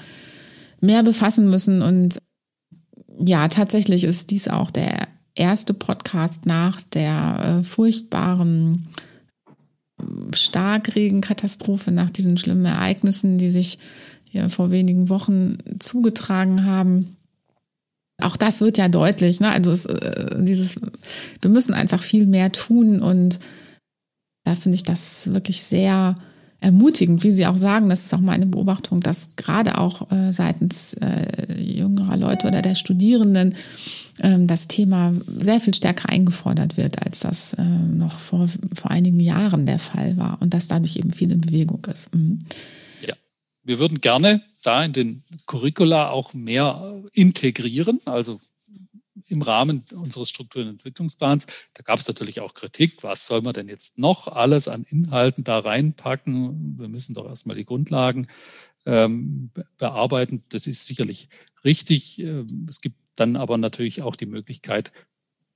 mehr 0.81 1.03
befassen 1.03 1.49
müssen 1.49 1.83
und 1.83 2.19
ja, 3.19 3.49
tatsächlich 3.49 4.05
ist 4.05 4.31
dies 4.31 4.49
auch 4.49 4.71
der 4.71 5.09
erste 5.35 5.75
Podcast 5.75 6.47
nach 6.47 6.83
der 6.83 7.61
äh, 7.61 7.65
furchtbaren 7.65 8.89
Starkregenkatastrophe, 10.33 11.91
nach 11.91 12.11
diesen 12.11 12.39
schlimmen 12.39 12.65
Ereignissen, 12.65 13.39
die 13.39 13.51
sich 13.51 13.79
hier 14.31 14.51
vor 14.51 14.71
wenigen 14.71 15.09
Wochen 15.09 15.59
zugetragen 15.79 16.65
haben. 16.65 17.17
auch 18.21 18.37
das 18.37 18.61
wird 18.61 18.79
ja 18.79 18.89
deutlich, 18.89 19.41
ne? 19.41 19.51
Also 19.51 19.71
es, 19.73 19.87
äh, 19.87 20.43
dieses, 20.43 20.81
wir 21.41 21.51
müssen 21.51 21.73
einfach 21.73 22.03
viel 22.03 22.27
mehr 22.27 22.53
tun 22.53 23.01
und 23.01 23.39
da 24.45 24.55
finde 24.55 24.77
ich 24.77 24.83
das 24.83 25.33
wirklich 25.33 25.63
sehr 25.63 26.17
ermutigend, 26.61 27.23
wie 27.23 27.31
Sie 27.31 27.47
auch 27.47 27.57
sagen, 27.57 27.89
das 27.89 28.05
ist 28.05 28.15
auch 28.15 28.21
meine 28.21 28.47
Beobachtung, 28.47 29.01
dass 29.01 29.37
gerade 29.37 29.79
auch 29.79 30.11
äh, 30.11 30.33
seitens 30.33 30.95
äh, 30.95 31.55
jüngerer 31.61 32.17
Leute 32.17 32.49
oder 32.49 32.63
der 32.63 32.75
Studierenden 32.75 33.55
ähm, 34.21 34.47
das 34.47 34.67
Thema 34.67 35.13
sehr 35.21 35.61
viel 35.61 35.75
stärker 35.75 36.09
eingefordert 36.09 36.77
wird, 36.77 37.05
als 37.05 37.21
das 37.21 37.55
äh, 37.55 37.63
noch 37.63 38.19
vor, 38.19 38.49
vor 38.75 38.91
einigen 38.91 39.21
Jahren 39.21 39.67
der 39.67 39.79
Fall 39.79 40.17
war 40.17 40.39
und 40.41 40.53
dass 40.53 40.67
dadurch 40.67 40.97
eben 40.97 41.13
viel 41.13 41.31
in 41.31 41.41
Bewegung 41.41 41.87
ist. 41.93 42.13
Mhm. 42.15 42.41
Ja, 43.07 43.15
wir 43.63 43.79
würden 43.79 44.01
gerne 44.01 44.43
da 44.65 44.85
in 44.85 44.93
den 44.93 45.23
Curricula 45.47 46.11
auch 46.11 46.35
mehr 46.35 47.03
integrieren, 47.13 48.01
also 48.05 48.41
im 49.29 49.43
Rahmen 49.43 49.85
unseres 49.95 50.31
Struktur- 50.31 50.63
und 50.63 50.69
Entwicklungsplans. 50.69 51.47
Da 51.75 51.83
gab 51.83 52.01
es 52.01 52.09
natürlich 52.09 52.41
auch 52.41 52.55
Kritik. 52.55 53.03
Was 53.03 53.27
soll 53.27 53.43
man 53.43 53.53
denn 53.53 53.69
jetzt 53.69 53.99
noch 53.99 54.29
alles 54.29 54.69
an 54.69 54.85
Inhalten 54.89 55.45
da 55.45 55.59
reinpacken? 55.59 56.79
Wir 56.79 56.89
müssen 56.89 57.15
doch 57.15 57.27
erstmal 57.27 57.57
die 57.57 57.65
Grundlagen 57.65 58.29
ähm, 58.87 59.51
bearbeiten. 59.77 60.43
Das 60.49 60.67
ist 60.67 60.87
sicherlich 60.87 61.29
richtig. 61.65 62.19
Ähm, 62.21 62.67
es 62.69 62.81
gibt 62.81 62.97
dann 63.17 63.37
aber 63.37 63.59
natürlich 63.59 64.03
auch 64.03 64.17
die 64.17 64.27
Möglichkeit, 64.27 64.93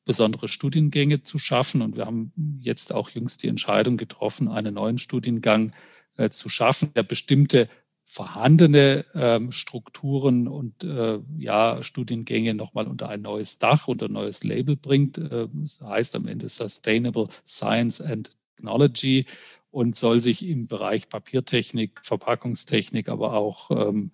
besondere 0.04 0.48
Studiengänge 0.48 1.22
zu 1.22 1.38
schaffen. 1.38 1.82
Und 1.82 1.96
wir 1.96 2.06
haben 2.06 2.32
jetzt 2.60 2.92
auch 2.92 3.10
jüngst 3.10 3.42
die 3.42 3.48
Entscheidung 3.48 3.96
getroffen, 3.96 4.48
einen 4.48 4.74
neuen 4.74 4.98
Studiengang 4.98 5.70
äh, 6.16 6.30
zu 6.30 6.48
schaffen, 6.48 6.92
der 6.94 7.04
bestimmte 7.04 7.68
vorhandene 8.12 9.06
ähm, 9.14 9.52
Strukturen 9.52 10.46
und 10.46 10.84
äh, 10.84 11.18
ja, 11.38 11.82
Studiengänge 11.82 12.52
nochmal 12.52 12.86
unter 12.86 13.08
ein 13.08 13.22
neues 13.22 13.58
Dach, 13.58 13.88
unter 13.88 14.04
ein 14.04 14.12
neues 14.12 14.44
Label 14.44 14.76
bringt. 14.76 15.16
Äh, 15.16 15.48
das 15.50 15.80
heißt 15.80 16.16
am 16.16 16.28
Ende 16.28 16.50
Sustainable 16.50 17.28
Science 17.46 18.02
and 18.02 18.36
Technology 18.54 19.24
und 19.70 19.96
soll 19.96 20.20
sich 20.20 20.46
im 20.46 20.66
Bereich 20.66 21.08
Papiertechnik, 21.08 22.00
Verpackungstechnik, 22.02 23.08
aber 23.08 23.32
auch 23.32 23.70
ähm, 23.70 24.10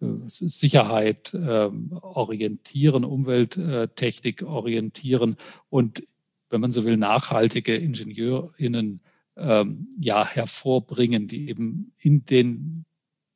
äh, 0.00 0.06
Sicherheit 0.28 1.34
ähm, 1.34 1.92
orientieren, 2.00 3.04
Umwelttechnik 3.04 4.44
orientieren 4.44 5.36
und, 5.68 6.02
wenn 6.48 6.62
man 6.62 6.72
so 6.72 6.84
will, 6.84 6.96
nachhaltige 6.96 7.76
IngenieurInnen 7.76 9.02
ähm, 9.36 9.90
ja, 9.98 10.26
hervorbringen, 10.26 11.26
die 11.26 11.50
eben 11.50 11.92
in 11.98 12.24
den 12.24 12.86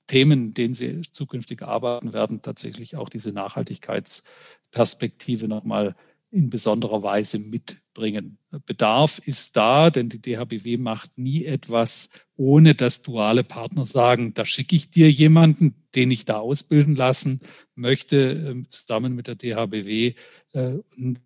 Themen, 0.07 0.53
denen 0.53 0.75
sie 0.75 1.01
zukünftig 1.03 1.63
arbeiten 1.63 2.13
werden, 2.13 2.43
tatsächlich 2.43 2.97
auch 2.97 3.09
diese 3.09 3.33
Nachhaltigkeitsperspektive 3.33 5.49
nochmal 5.49 5.97
in 6.31 6.51
besonderer 6.51 7.03
Weise 7.03 7.39
mitbringen. 7.39 8.39
Bedarf 8.67 9.21
ist 9.25 9.57
da, 9.57 9.91
denn 9.91 10.09
die 10.09 10.21
DHBW 10.21 10.77
macht 10.77 11.17
nie 11.17 11.45
etwas, 11.45 12.11
ohne 12.37 12.75
dass 12.75 13.03
duale 13.03 13.45
Partner 13.45 13.87
sagen, 13.87 14.35
da 14.35 14.45
schicke 14.45 14.77
ich 14.77 14.91
dir 14.91 15.11
jemanden, 15.11 15.87
den 15.95 16.11
ich 16.11 16.25
da 16.25 16.39
ausbilden 16.39 16.95
lassen 16.95 17.41
möchte, 17.75 18.33
ähm, 18.33 18.69
zusammen 18.69 19.15
mit 19.15 19.29
der 19.29 19.37
DHBW. 19.37 20.15
Äh, 20.53 20.79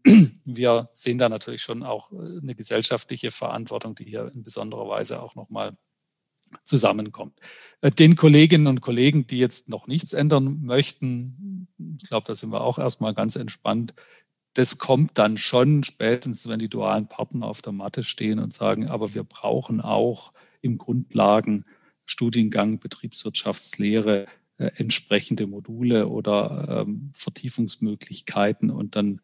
wir 0.44 0.90
sehen 0.92 1.18
da 1.18 1.28
natürlich 1.28 1.62
schon 1.62 1.82
auch 1.82 2.12
äh, 2.12 2.38
eine 2.40 2.54
gesellschaftliche 2.54 3.30
Verantwortung, 3.30 3.94
die 3.94 4.04
hier 4.04 4.30
in 4.34 4.42
besonderer 4.42 4.88
Weise 4.88 5.22
auch 5.22 5.34
nochmal 5.34 5.76
zusammenkommt. 6.64 7.38
Äh, 7.80 7.90
den 7.90 8.16
Kolleginnen 8.16 8.66
und 8.66 8.80
Kollegen, 8.80 9.26
die 9.26 9.38
jetzt 9.38 9.68
noch 9.68 9.86
nichts 9.86 10.12
ändern 10.12 10.60
möchten, 10.62 11.68
ich 12.00 12.08
glaube, 12.08 12.26
da 12.26 12.34
sind 12.34 12.52
wir 12.52 12.62
auch 12.62 12.78
erstmal 12.78 13.14
ganz 13.14 13.36
entspannt. 13.36 13.94
Das 14.54 14.78
kommt 14.78 15.18
dann 15.18 15.36
schon 15.36 15.84
spätestens, 15.84 16.48
wenn 16.48 16.58
die 16.58 16.68
dualen 16.68 17.06
Partner 17.06 17.46
auf 17.46 17.62
der 17.62 17.72
Matte 17.72 18.02
stehen 18.02 18.38
und 18.38 18.52
sagen, 18.52 18.90
aber 18.90 19.14
wir 19.14 19.22
brauchen 19.22 19.80
auch 19.80 20.32
im 20.60 20.76
Grundlagenstudiengang 20.76 22.80
Betriebswirtschaftslehre 22.80 24.26
äh, 24.58 24.70
entsprechende 24.76 25.46
Module 25.46 26.08
oder 26.08 26.82
ähm, 26.82 27.10
Vertiefungsmöglichkeiten. 27.14 28.70
Und 28.70 28.96
dann 28.96 29.20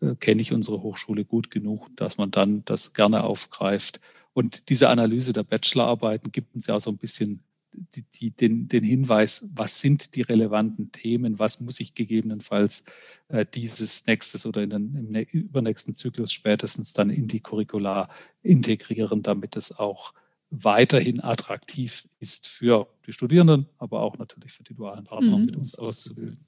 äh, 0.00 0.14
kenne 0.14 0.40
ich 0.40 0.52
unsere 0.52 0.82
Hochschule 0.82 1.24
gut 1.24 1.50
genug, 1.50 1.88
dass 1.96 2.16
man 2.16 2.30
dann 2.30 2.64
das 2.64 2.94
gerne 2.94 3.24
aufgreift 3.24 4.00
und 4.38 4.68
diese 4.68 4.88
Analyse 4.88 5.32
der 5.32 5.42
Bachelorarbeiten 5.42 6.30
gibt 6.30 6.54
uns 6.54 6.68
ja 6.68 6.76
auch 6.76 6.80
so 6.80 6.92
ein 6.92 6.96
bisschen 6.96 7.40
die, 7.72 8.04
die, 8.14 8.30
den, 8.30 8.68
den 8.68 8.84
Hinweis, 8.84 9.50
was 9.56 9.80
sind 9.80 10.14
die 10.14 10.22
relevanten 10.22 10.92
Themen, 10.92 11.40
was 11.40 11.60
muss 11.60 11.80
ich 11.80 11.96
gegebenenfalls 11.96 12.84
äh, 13.26 13.44
dieses 13.52 14.06
nächstes 14.06 14.46
oder 14.46 14.62
in 14.62 14.70
den, 14.70 14.94
im 15.12 15.40
übernächsten 15.40 15.92
Zyklus 15.92 16.30
spätestens 16.32 16.92
dann 16.92 17.10
in 17.10 17.26
die 17.26 17.40
Curricula 17.40 18.08
integrieren, 18.44 19.24
damit 19.24 19.56
es 19.56 19.76
auch 19.76 20.14
weiterhin 20.50 21.20
attraktiv 21.20 22.06
ist 22.20 22.46
für 22.46 22.86
die 23.06 23.12
Studierenden, 23.12 23.66
aber 23.78 24.02
auch 24.02 24.18
natürlich 24.18 24.52
für 24.52 24.62
die 24.62 24.74
dualen 24.74 25.02
Partner 25.02 25.36
mhm. 25.36 25.46
mit 25.46 25.56
uns 25.56 25.76
auszubilden. 25.76 26.38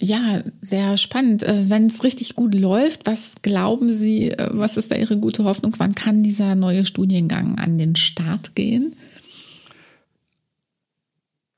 Ja, 0.00 0.42
sehr 0.60 0.96
spannend. 0.96 1.42
Äh, 1.42 1.68
Wenn 1.68 1.86
es 1.86 2.04
richtig 2.04 2.36
gut 2.36 2.54
läuft, 2.54 3.06
was 3.06 3.34
glauben 3.42 3.92
Sie, 3.92 4.30
äh, 4.30 4.48
was 4.52 4.76
ist 4.76 4.90
da 4.90 4.96
Ihre 4.96 5.18
gute 5.18 5.44
Hoffnung? 5.44 5.74
Wann 5.78 5.94
kann 5.94 6.22
dieser 6.22 6.54
neue 6.54 6.84
Studiengang 6.84 7.58
an 7.58 7.78
den 7.78 7.96
Start 7.96 8.54
gehen? 8.54 8.94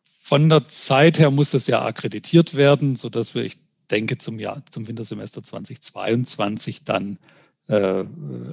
Von 0.04 0.48
der 0.48 0.68
Zeit 0.68 1.18
her 1.18 1.30
muss 1.30 1.50
das 1.50 1.66
ja 1.66 1.84
akkreditiert 1.84 2.54
werden, 2.54 2.96
sodass 2.96 3.34
wir, 3.34 3.44
ich 3.44 3.58
denke, 3.90 4.16
zum 4.16 4.38
Jahr, 4.38 4.62
zum 4.70 4.86
Wintersemester 4.86 5.42
2022 5.42 6.84
dann 6.84 7.18
äh, 7.66 8.04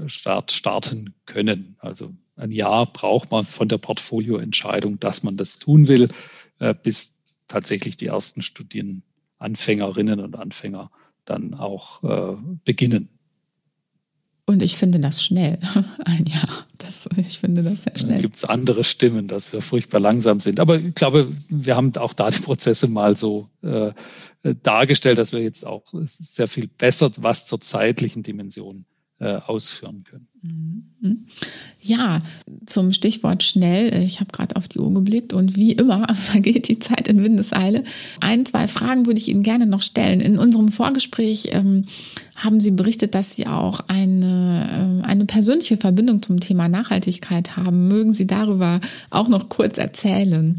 start, 0.08 0.52
starten 0.52 1.14
können. 1.26 1.76
Also 1.80 2.14
ein 2.36 2.52
Jahr 2.52 2.86
braucht 2.88 3.32
man 3.32 3.46
von 3.46 3.68
der 3.68 3.78
Portfolioentscheidung, 3.78 5.00
dass 5.00 5.24
man 5.24 5.38
das 5.38 5.60
tun 5.60 5.88
will, 5.88 6.10
äh, 6.60 6.74
bis 6.74 7.20
tatsächlich 7.48 7.98
die 7.98 8.08
ersten 8.08 8.42
Studien 8.42 9.04
Anfängerinnen 9.38 10.20
und 10.20 10.36
Anfänger 10.36 10.92
dann 11.26 11.54
auch 11.54 12.04
äh, 12.04 12.38
beginnen. 12.66 13.10
Und 14.46 14.64
ich 14.64 14.78
finde 14.78 15.00
das 15.02 15.22
schnell. 15.22 15.60
Ein 16.06 16.26
Jahr. 16.26 16.66
Das, 16.78 17.10
ich 17.18 17.40
finde 17.40 17.64
das 17.64 17.84
sehr 17.84 17.98
schnell. 17.98 18.22
Gibt 18.22 18.38
es 18.38 18.46
andere 18.46 18.86
Stimmen, 18.86 19.28
dass 19.28 19.52
wir 19.52 19.62
furchtbar 19.62 20.00
langsam 20.00 20.40
sind. 20.40 20.62
Aber 20.62 20.78
ich 20.78 20.96
glaube, 20.96 21.28
wir 21.50 21.76
haben 21.76 21.94
auch 21.98 22.14
da 22.14 22.30
die 22.30 22.40
Prozesse 22.40 22.88
mal 22.88 23.18
so 23.18 23.50
äh, 23.62 23.92
dargestellt, 24.64 25.18
dass 25.18 25.34
wir 25.34 25.42
jetzt 25.42 25.66
auch 25.66 25.84
sehr 25.94 26.48
viel 26.48 26.68
besser 26.68 27.12
was 27.18 27.46
zur 27.46 27.60
zeitlichen 27.60 28.24
Dimension 28.24 28.86
ausführen 29.20 30.04
können. 30.04 30.28
Mhm. 30.44 31.26
Ja, 31.82 32.22
zum 32.66 32.94
Stichwort 32.94 33.44
schnell. 33.44 34.04
Ich 34.04 34.20
habe 34.20 34.32
gerade 34.32 34.56
auf 34.56 34.68
die 34.68 34.80
Uhr 34.80 34.94
geblickt 34.94 35.34
und 35.34 35.56
wie 35.56 35.72
immer 35.72 36.08
vergeht 36.16 36.68
die 36.68 36.80
Zeit 36.80 37.08
in 37.08 37.24
Windeseile. 37.24 37.84
Ein, 38.20 38.46
zwei 38.46 38.68
Fragen 38.68 39.06
würde 39.06 39.20
ich 39.20 39.30
Ihnen 39.30 39.44
gerne 39.44 39.66
noch 39.66 39.82
stellen. 39.82 40.20
In 40.20 40.38
unserem 40.38 40.70
Vorgespräch 40.70 41.50
ähm, 41.52 41.86
haben 42.36 42.60
Sie 42.60 42.72
berichtet, 42.72 43.16
dass 43.16 43.36
Sie 43.36 43.48
auch 43.48 43.82
eine, 43.88 45.02
äh, 45.04 45.08
eine 45.08 45.26
persönliche 45.26 45.78
Verbindung 45.78 46.22
zum 46.22 46.40
Thema 46.40 46.68
Nachhaltigkeit 46.68 47.58
haben. 47.58 47.88
Mögen 47.88 48.14
Sie 48.14 48.28
darüber 48.28 48.82
auch 49.10 49.28
noch 49.28 49.50
kurz 49.50 49.78
erzählen? 49.78 50.58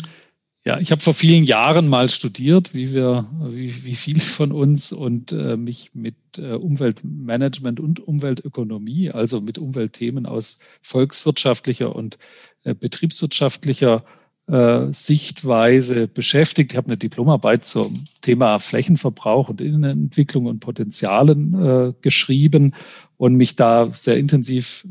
Ja, 0.68 0.78
ich 0.78 0.90
habe 0.90 1.00
vor 1.00 1.14
vielen 1.14 1.44
Jahren 1.44 1.88
mal 1.88 2.10
studiert, 2.10 2.74
wie 2.74 2.92
wir, 2.92 3.26
wie, 3.40 3.84
wie 3.84 3.94
viele 3.94 4.20
von 4.20 4.52
uns, 4.52 4.92
und 4.92 5.32
äh, 5.32 5.56
mich 5.56 5.92
mit 5.94 6.14
äh, 6.36 6.52
Umweltmanagement 6.52 7.80
und 7.80 8.06
Umweltökonomie, 8.06 9.10
also 9.10 9.40
mit 9.40 9.56
Umweltthemen 9.56 10.26
aus 10.26 10.58
volkswirtschaftlicher 10.82 11.96
und 11.96 12.18
äh, 12.64 12.74
betriebswirtschaftlicher 12.74 14.04
äh, 14.46 14.92
Sichtweise 14.92 16.06
beschäftigt. 16.06 16.72
Ich 16.72 16.76
habe 16.76 16.88
eine 16.88 16.98
Diplomarbeit 16.98 17.64
zum 17.64 17.90
Thema 18.20 18.58
Flächenverbrauch 18.58 19.48
und 19.48 19.62
Innenentwicklung 19.62 20.44
und 20.44 20.60
Potenzialen 20.60 21.54
äh, 21.54 21.92
geschrieben 22.02 22.74
und 23.16 23.36
mich 23.36 23.56
da 23.56 23.88
sehr 23.94 24.18
intensiv 24.18 24.86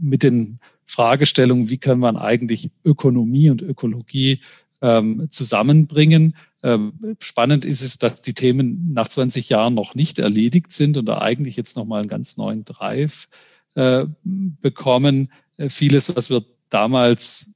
mit 0.00 0.22
den 0.22 0.58
Fragestellungen, 0.86 1.68
wie 1.68 1.76
kann 1.76 1.98
man 1.98 2.16
eigentlich 2.16 2.70
Ökonomie 2.82 3.50
und 3.50 3.60
Ökologie 3.60 4.40
ähm, 4.80 5.28
zusammenbringen. 5.30 6.34
Ähm, 6.62 7.16
spannend 7.20 7.64
ist 7.64 7.82
es, 7.82 7.98
dass 7.98 8.22
die 8.22 8.34
Themen 8.34 8.92
nach 8.92 9.08
20 9.08 9.48
Jahren 9.48 9.74
noch 9.74 9.94
nicht 9.94 10.18
erledigt 10.18 10.72
sind 10.72 10.96
und 10.96 11.06
da 11.06 11.18
eigentlich 11.18 11.56
jetzt 11.56 11.76
nochmal 11.76 12.00
einen 12.00 12.08
ganz 12.08 12.36
neuen 12.36 12.64
Drive 12.64 13.28
äh, 13.74 14.06
bekommen. 14.24 15.32
Äh, 15.56 15.68
vieles, 15.68 16.14
was 16.14 16.30
wir 16.30 16.44
damals 16.68 17.52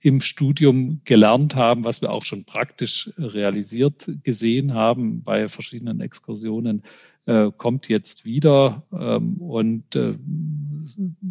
im 0.00 0.20
Studium 0.20 1.00
gelernt 1.04 1.56
haben, 1.56 1.84
was 1.84 2.00
wir 2.00 2.14
auch 2.14 2.22
schon 2.22 2.44
praktisch 2.44 3.10
realisiert 3.18 4.08
gesehen 4.22 4.74
haben 4.74 5.24
bei 5.24 5.48
verschiedenen 5.48 6.00
Exkursionen, 6.00 6.82
äh, 7.26 7.50
kommt 7.56 7.88
jetzt 7.88 8.24
wieder. 8.24 8.84
Ähm, 8.92 9.38
und 9.38 9.96
äh, 9.96 10.14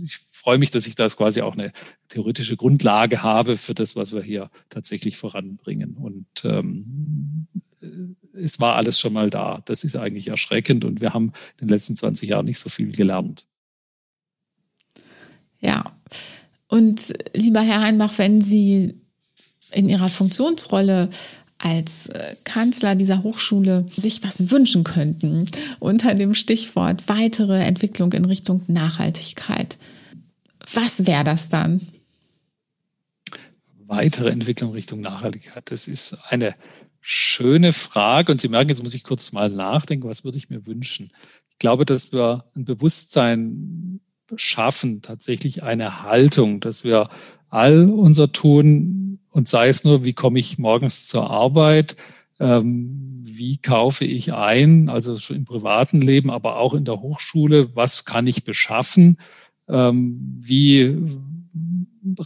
ich 0.01 0.19
freue 0.31 0.57
mich, 0.57 0.71
dass 0.71 0.87
ich 0.87 0.95
da 0.95 1.07
quasi 1.09 1.41
auch 1.41 1.53
eine 1.57 1.71
theoretische 2.09 2.57
Grundlage 2.57 3.23
habe 3.23 3.57
für 3.57 3.73
das, 3.73 3.95
was 3.95 4.13
wir 4.13 4.21
hier 4.21 4.49
tatsächlich 4.69 5.17
voranbringen. 5.17 5.95
Und 5.97 6.27
ähm, 6.43 7.47
es 8.33 8.59
war 8.59 8.75
alles 8.75 8.99
schon 8.99 9.13
mal 9.13 9.29
da. 9.29 9.61
Das 9.65 9.83
ist 9.83 9.95
eigentlich 9.95 10.27
erschreckend 10.27 10.85
und 10.85 11.01
wir 11.01 11.13
haben 11.13 11.33
in 11.59 11.67
den 11.67 11.69
letzten 11.69 11.95
20 11.95 12.29
Jahren 12.29 12.45
nicht 12.45 12.59
so 12.59 12.69
viel 12.69 12.91
gelernt. 12.91 13.45
Ja. 15.59 15.97
Und 16.67 17.13
lieber 17.33 17.61
Herr 17.61 17.81
Heinbach, 17.81 18.17
wenn 18.17 18.41
Sie 18.41 18.95
in 19.71 19.89
Ihrer 19.89 20.09
Funktionsrolle 20.09 21.09
als 21.57 22.07
äh, 22.07 22.35
Kanzler 22.43 22.95
dieser 22.95 23.23
Hochschule 23.23 23.87
sich 23.95 24.23
was 24.23 24.51
wünschen 24.51 24.83
könnten 24.83 25.45
unter 25.79 26.13
dem 26.13 26.33
Stichwort 26.33 27.07
weitere 27.07 27.61
Entwicklung 27.61 28.11
in 28.13 28.25
Richtung 28.25 28.63
Nachhaltigkeit, 28.67 29.77
was 30.73 31.05
wäre 31.05 31.23
das 31.23 31.49
dann? 31.49 31.81
Weitere 33.87 34.29
Entwicklung 34.29 34.71
Richtung 34.71 34.99
Nachhaltigkeit, 34.99 35.69
das 35.71 35.87
ist 35.87 36.17
eine 36.29 36.55
schöne 36.99 37.71
Frage 37.71 38.31
und 38.31 38.41
Sie 38.41 38.47
merken, 38.47 38.69
jetzt 38.69 38.81
muss 38.83 38.95
ich 38.95 39.03
kurz 39.03 39.31
mal 39.31 39.49
nachdenken, 39.49 40.07
was 40.07 40.23
würde 40.23 40.39
ich 40.39 40.49
mir 40.49 40.65
wünschen? 40.65 41.11
Ich 41.51 41.59
glaube, 41.59 41.85
dass 41.85 42.11
wir 42.11 42.45
ein 42.55 42.65
Bewusstsein 42.65 44.01
schaffen, 44.35 45.03
tatsächlich 45.03 45.61
eine 45.61 46.01
Haltung, 46.01 46.59
dass 46.59 46.83
wir 46.83 47.09
all 47.49 47.89
unser 47.89 48.31
Tun 48.31 49.14
und 49.36 49.50
sei 49.50 49.67
es 49.67 49.84
nur, 49.84 50.06
wie 50.06 50.13
komme 50.13 50.39
ich 50.39 50.60
morgens 50.60 51.10
zur 51.10 51.30
Arbeit, 51.30 51.98
ähm, 52.39 53.21
wie 53.21 53.58
kaufe 53.58 54.06
ich 54.06 54.34
ein, 54.34 54.88
also 54.88 55.17
im 55.34 55.43
privaten 55.43 56.00
Leben, 56.00 56.32
aber 56.32 56.56
auch 56.56 56.74
in 56.74 56.86
der 56.86 57.02
Hochschule, 57.02 57.76
was 57.76 58.06
kann 58.06 58.28
ich 58.28 58.45
beschaffen, 58.45 59.17
ähm, 59.67 60.38
wie 60.39 60.98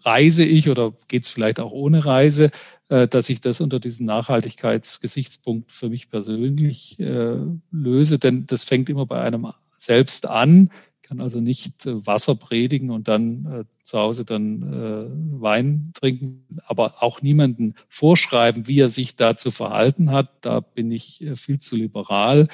reise 0.06 0.44
ich 0.44 0.70
oder 0.70 0.94
geht 1.08 1.24
es 1.24 1.30
vielleicht 1.30 1.60
auch 1.60 1.72
ohne 1.72 2.06
Reise, 2.06 2.52
äh, 2.90 3.08
dass 3.08 3.30
ich 3.30 3.42
das 3.42 3.60
unter 3.60 3.80
diesen 3.80 4.06
Nachhaltigkeitsgesichtspunkt 4.06 5.72
für 5.72 5.90
mich 5.90 6.12
persönlich 6.12 7.00
äh, 7.00 7.38
löse, 7.72 8.20
denn 8.20 8.46
das 8.46 8.66
fängt 8.66 8.88
immer 8.88 9.08
bei 9.08 9.20
einem 9.20 9.48
selbst 9.78 10.30
an 10.30 10.70
kann 11.10 11.22
also 11.22 11.42
nicht 11.42 11.88
äh, 11.88 12.06
Wasser 12.06 12.36
predigen 12.36 12.92
und 12.92 13.08
dann 13.08 13.46
äh, 13.46 13.66
zu 13.82 13.98
Hause 13.98 14.26
dann 14.26 14.62
äh, 14.62 15.42
Wein 15.42 15.92
trinken, 16.00 16.46
aber 16.68 17.02
auch 17.02 17.24
niemanden 17.24 17.74
vorschreiben, 17.90 18.68
wie 18.68 18.80
er 18.80 18.90
sich 18.90 19.16
da 19.16 19.36
zu 19.36 19.50
verhalten 19.50 20.12
hat. 20.12 20.30
Da 20.42 20.60
bin 20.60 20.92
ich 20.92 21.24
äh, 21.24 21.36
viel 21.36 21.58
zu 21.58 21.76
liberal, 21.76 22.48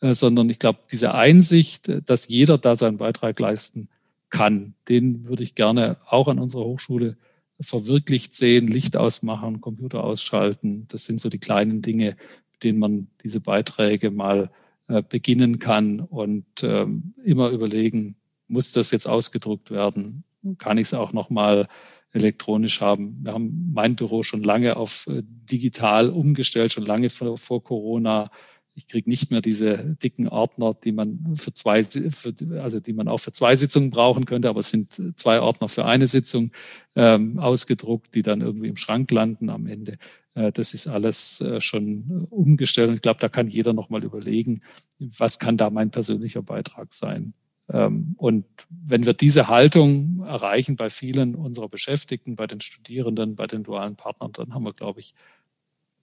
äh, 0.00 0.14
sondern 0.14 0.50
ich 0.50 0.58
glaube, 0.58 0.80
diese 0.90 1.14
Einsicht, 1.14 1.88
äh, 1.88 2.02
dass 2.02 2.26
jeder 2.26 2.58
da 2.58 2.74
seinen 2.74 2.96
Beitrag 2.96 3.38
leisten 3.38 3.88
kann, 4.28 4.74
den 4.88 5.26
würde 5.26 5.44
ich 5.44 5.54
gerne 5.54 5.98
auch 6.06 6.26
an 6.26 6.40
unserer 6.40 6.64
Hochschule 6.64 7.16
verwirklicht 7.60 8.34
sehen, 8.34 8.66
Licht 8.66 8.96
ausmachen, 8.96 9.60
Computer 9.60 10.02
ausschalten. 10.02 10.86
Das 10.88 11.04
sind 11.04 11.20
so 11.20 11.28
die 11.28 11.38
kleinen 11.38 11.80
Dinge, 11.80 12.16
mit 12.52 12.64
denen 12.64 12.80
man 12.80 13.06
diese 13.22 13.40
Beiträge 13.40 14.10
mal 14.10 14.50
äh, 14.90 15.02
beginnen 15.08 15.60
kann 15.60 16.00
und 16.00 16.44
ähm, 16.62 17.14
immer 17.24 17.50
überlegen, 17.50 18.16
muss 18.48 18.72
das 18.72 18.90
jetzt 18.90 19.06
ausgedruckt 19.06 19.70
werden? 19.70 20.24
Kann 20.58 20.78
ich 20.78 20.88
es 20.88 20.94
auch 20.94 21.12
nochmal 21.12 21.68
elektronisch 22.12 22.80
haben? 22.80 23.20
Wir 23.22 23.32
haben 23.32 23.70
mein 23.72 23.94
Büro 23.94 24.24
schon 24.24 24.42
lange 24.42 24.76
auf 24.76 25.06
äh, 25.06 25.22
digital 25.24 26.10
umgestellt, 26.10 26.72
schon 26.72 26.86
lange 26.86 27.08
vor, 27.08 27.38
vor 27.38 27.62
Corona. 27.62 28.30
Ich 28.80 28.86
kriege 28.86 29.10
nicht 29.10 29.30
mehr 29.30 29.42
diese 29.42 29.96
dicken 30.02 30.26
Ordner, 30.26 30.72
die 30.72 30.92
man 30.92 31.36
für 31.36 31.52
zwei, 31.52 31.84
für, 31.84 32.32
also 32.62 32.80
die 32.80 32.94
man 32.94 33.08
auch 33.08 33.18
für 33.18 33.32
zwei 33.32 33.54
Sitzungen 33.56 33.90
brauchen 33.90 34.24
könnte, 34.24 34.48
aber 34.48 34.60
es 34.60 34.70
sind 34.70 35.18
zwei 35.18 35.42
Ordner 35.42 35.68
für 35.68 35.84
eine 35.84 36.06
Sitzung 36.06 36.50
ähm, 36.96 37.38
ausgedruckt, 37.38 38.14
die 38.14 38.22
dann 38.22 38.40
irgendwie 38.40 38.68
im 38.68 38.76
Schrank 38.76 39.10
landen 39.10 39.50
am 39.50 39.66
Ende. 39.66 39.98
Äh, 40.34 40.50
das 40.50 40.72
ist 40.72 40.86
alles 40.86 41.42
äh, 41.42 41.60
schon 41.60 42.26
umgestellt 42.30 42.88
und 42.88 42.94
ich 42.94 43.02
glaube, 43.02 43.20
da 43.20 43.28
kann 43.28 43.48
jeder 43.48 43.74
nochmal 43.74 44.02
überlegen, 44.02 44.60
was 44.98 45.38
kann 45.38 45.58
da 45.58 45.68
mein 45.68 45.90
persönlicher 45.90 46.42
Beitrag 46.42 46.94
sein. 46.94 47.34
Ähm, 47.68 48.14
und 48.16 48.46
wenn 48.70 49.04
wir 49.04 49.12
diese 49.12 49.48
Haltung 49.48 50.24
erreichen 50.24 50.76
bei 50.76 50.88
vielen 50.88 51.34
unserer 51.34 51.68
Beschäftigten, 51.68 52.34
bei 52.34 52.46
den 52.46 52.62
Studierenden, 52.62 53.36
bei 53.36 53.46
den 53.46 53.62
dualen 53.62 53.96
Partnern, 53.96 54.32
dann 54.32 54.54
haben 54.54 54.64
wir, 54.64 54.72
glaube 54.72 55.00
ich, 55.00 55.14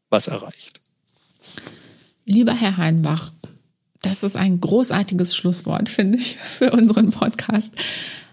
was 0.10 0.28
erreicht. 0.28 0.80
Lieber 2.28 2.54
Herr 2.54 2.76
Heinbach, 2.76 3.32
das 4.02 4.22
ist 4.22 4.36
ein 4.36 4.60
großartiges 4.60 5.36
Schlusswort, 5.36 5.88
finde 5.88 6.18
ich, 6.18 6.36
für 6.44 6.72
unseren 6.72 7.10
Podcast. 7.10 7.74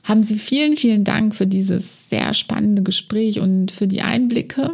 Haben 0.02 0.22
Sie 0.22 0.36
vielen, 0.36 0.76
vielen 0.76 1.04
Dank 1.04 1.34
für 1.34 1.46
dieses 1.46 2.10
sehr 2.10 2.34
spannende 2.34 2.82
Gespräch 2.82 3.40
und 3.40 3.70
für 3.70 3.86
die 3.86 4.02
Einblicke. 4.02 4.72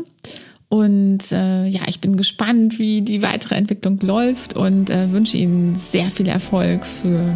Und 0.71 1.31
äh, 1.33 1.67
ja, 1.67 1.83
ich 1.87 2.01
bin 2.01 2.17
gespannt, 2.17 2.79
wie 2.79 3.03
die 3.03 3.23
weitere 3.23 3.57
Entwicklung 3.57 4.01
läuft 4.01 4.57
und 4.57 4.89
äh, 4.89 5.13
wünsche 5.13 5.37
Ihnen 5.37 5.77
sehr 5.77 6.07
viel 6.07 6.27
Erfolg 6.27 6.87
für 6.87 7.31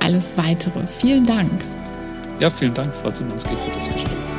alles 0.00 0.36
weitere. 0.36 0.86
Vielen 0.86 1.24
Dank. 1.24 1.52
Ja, 2.40 2.48
vielen 2.48 2.74
Dank, 2.74 2.94
Frau 2.94 3.10
Zimanski, 3.10 3.56
für 3.56 3.70
das 3.72 3.92
Gespräch. 3.92 4.35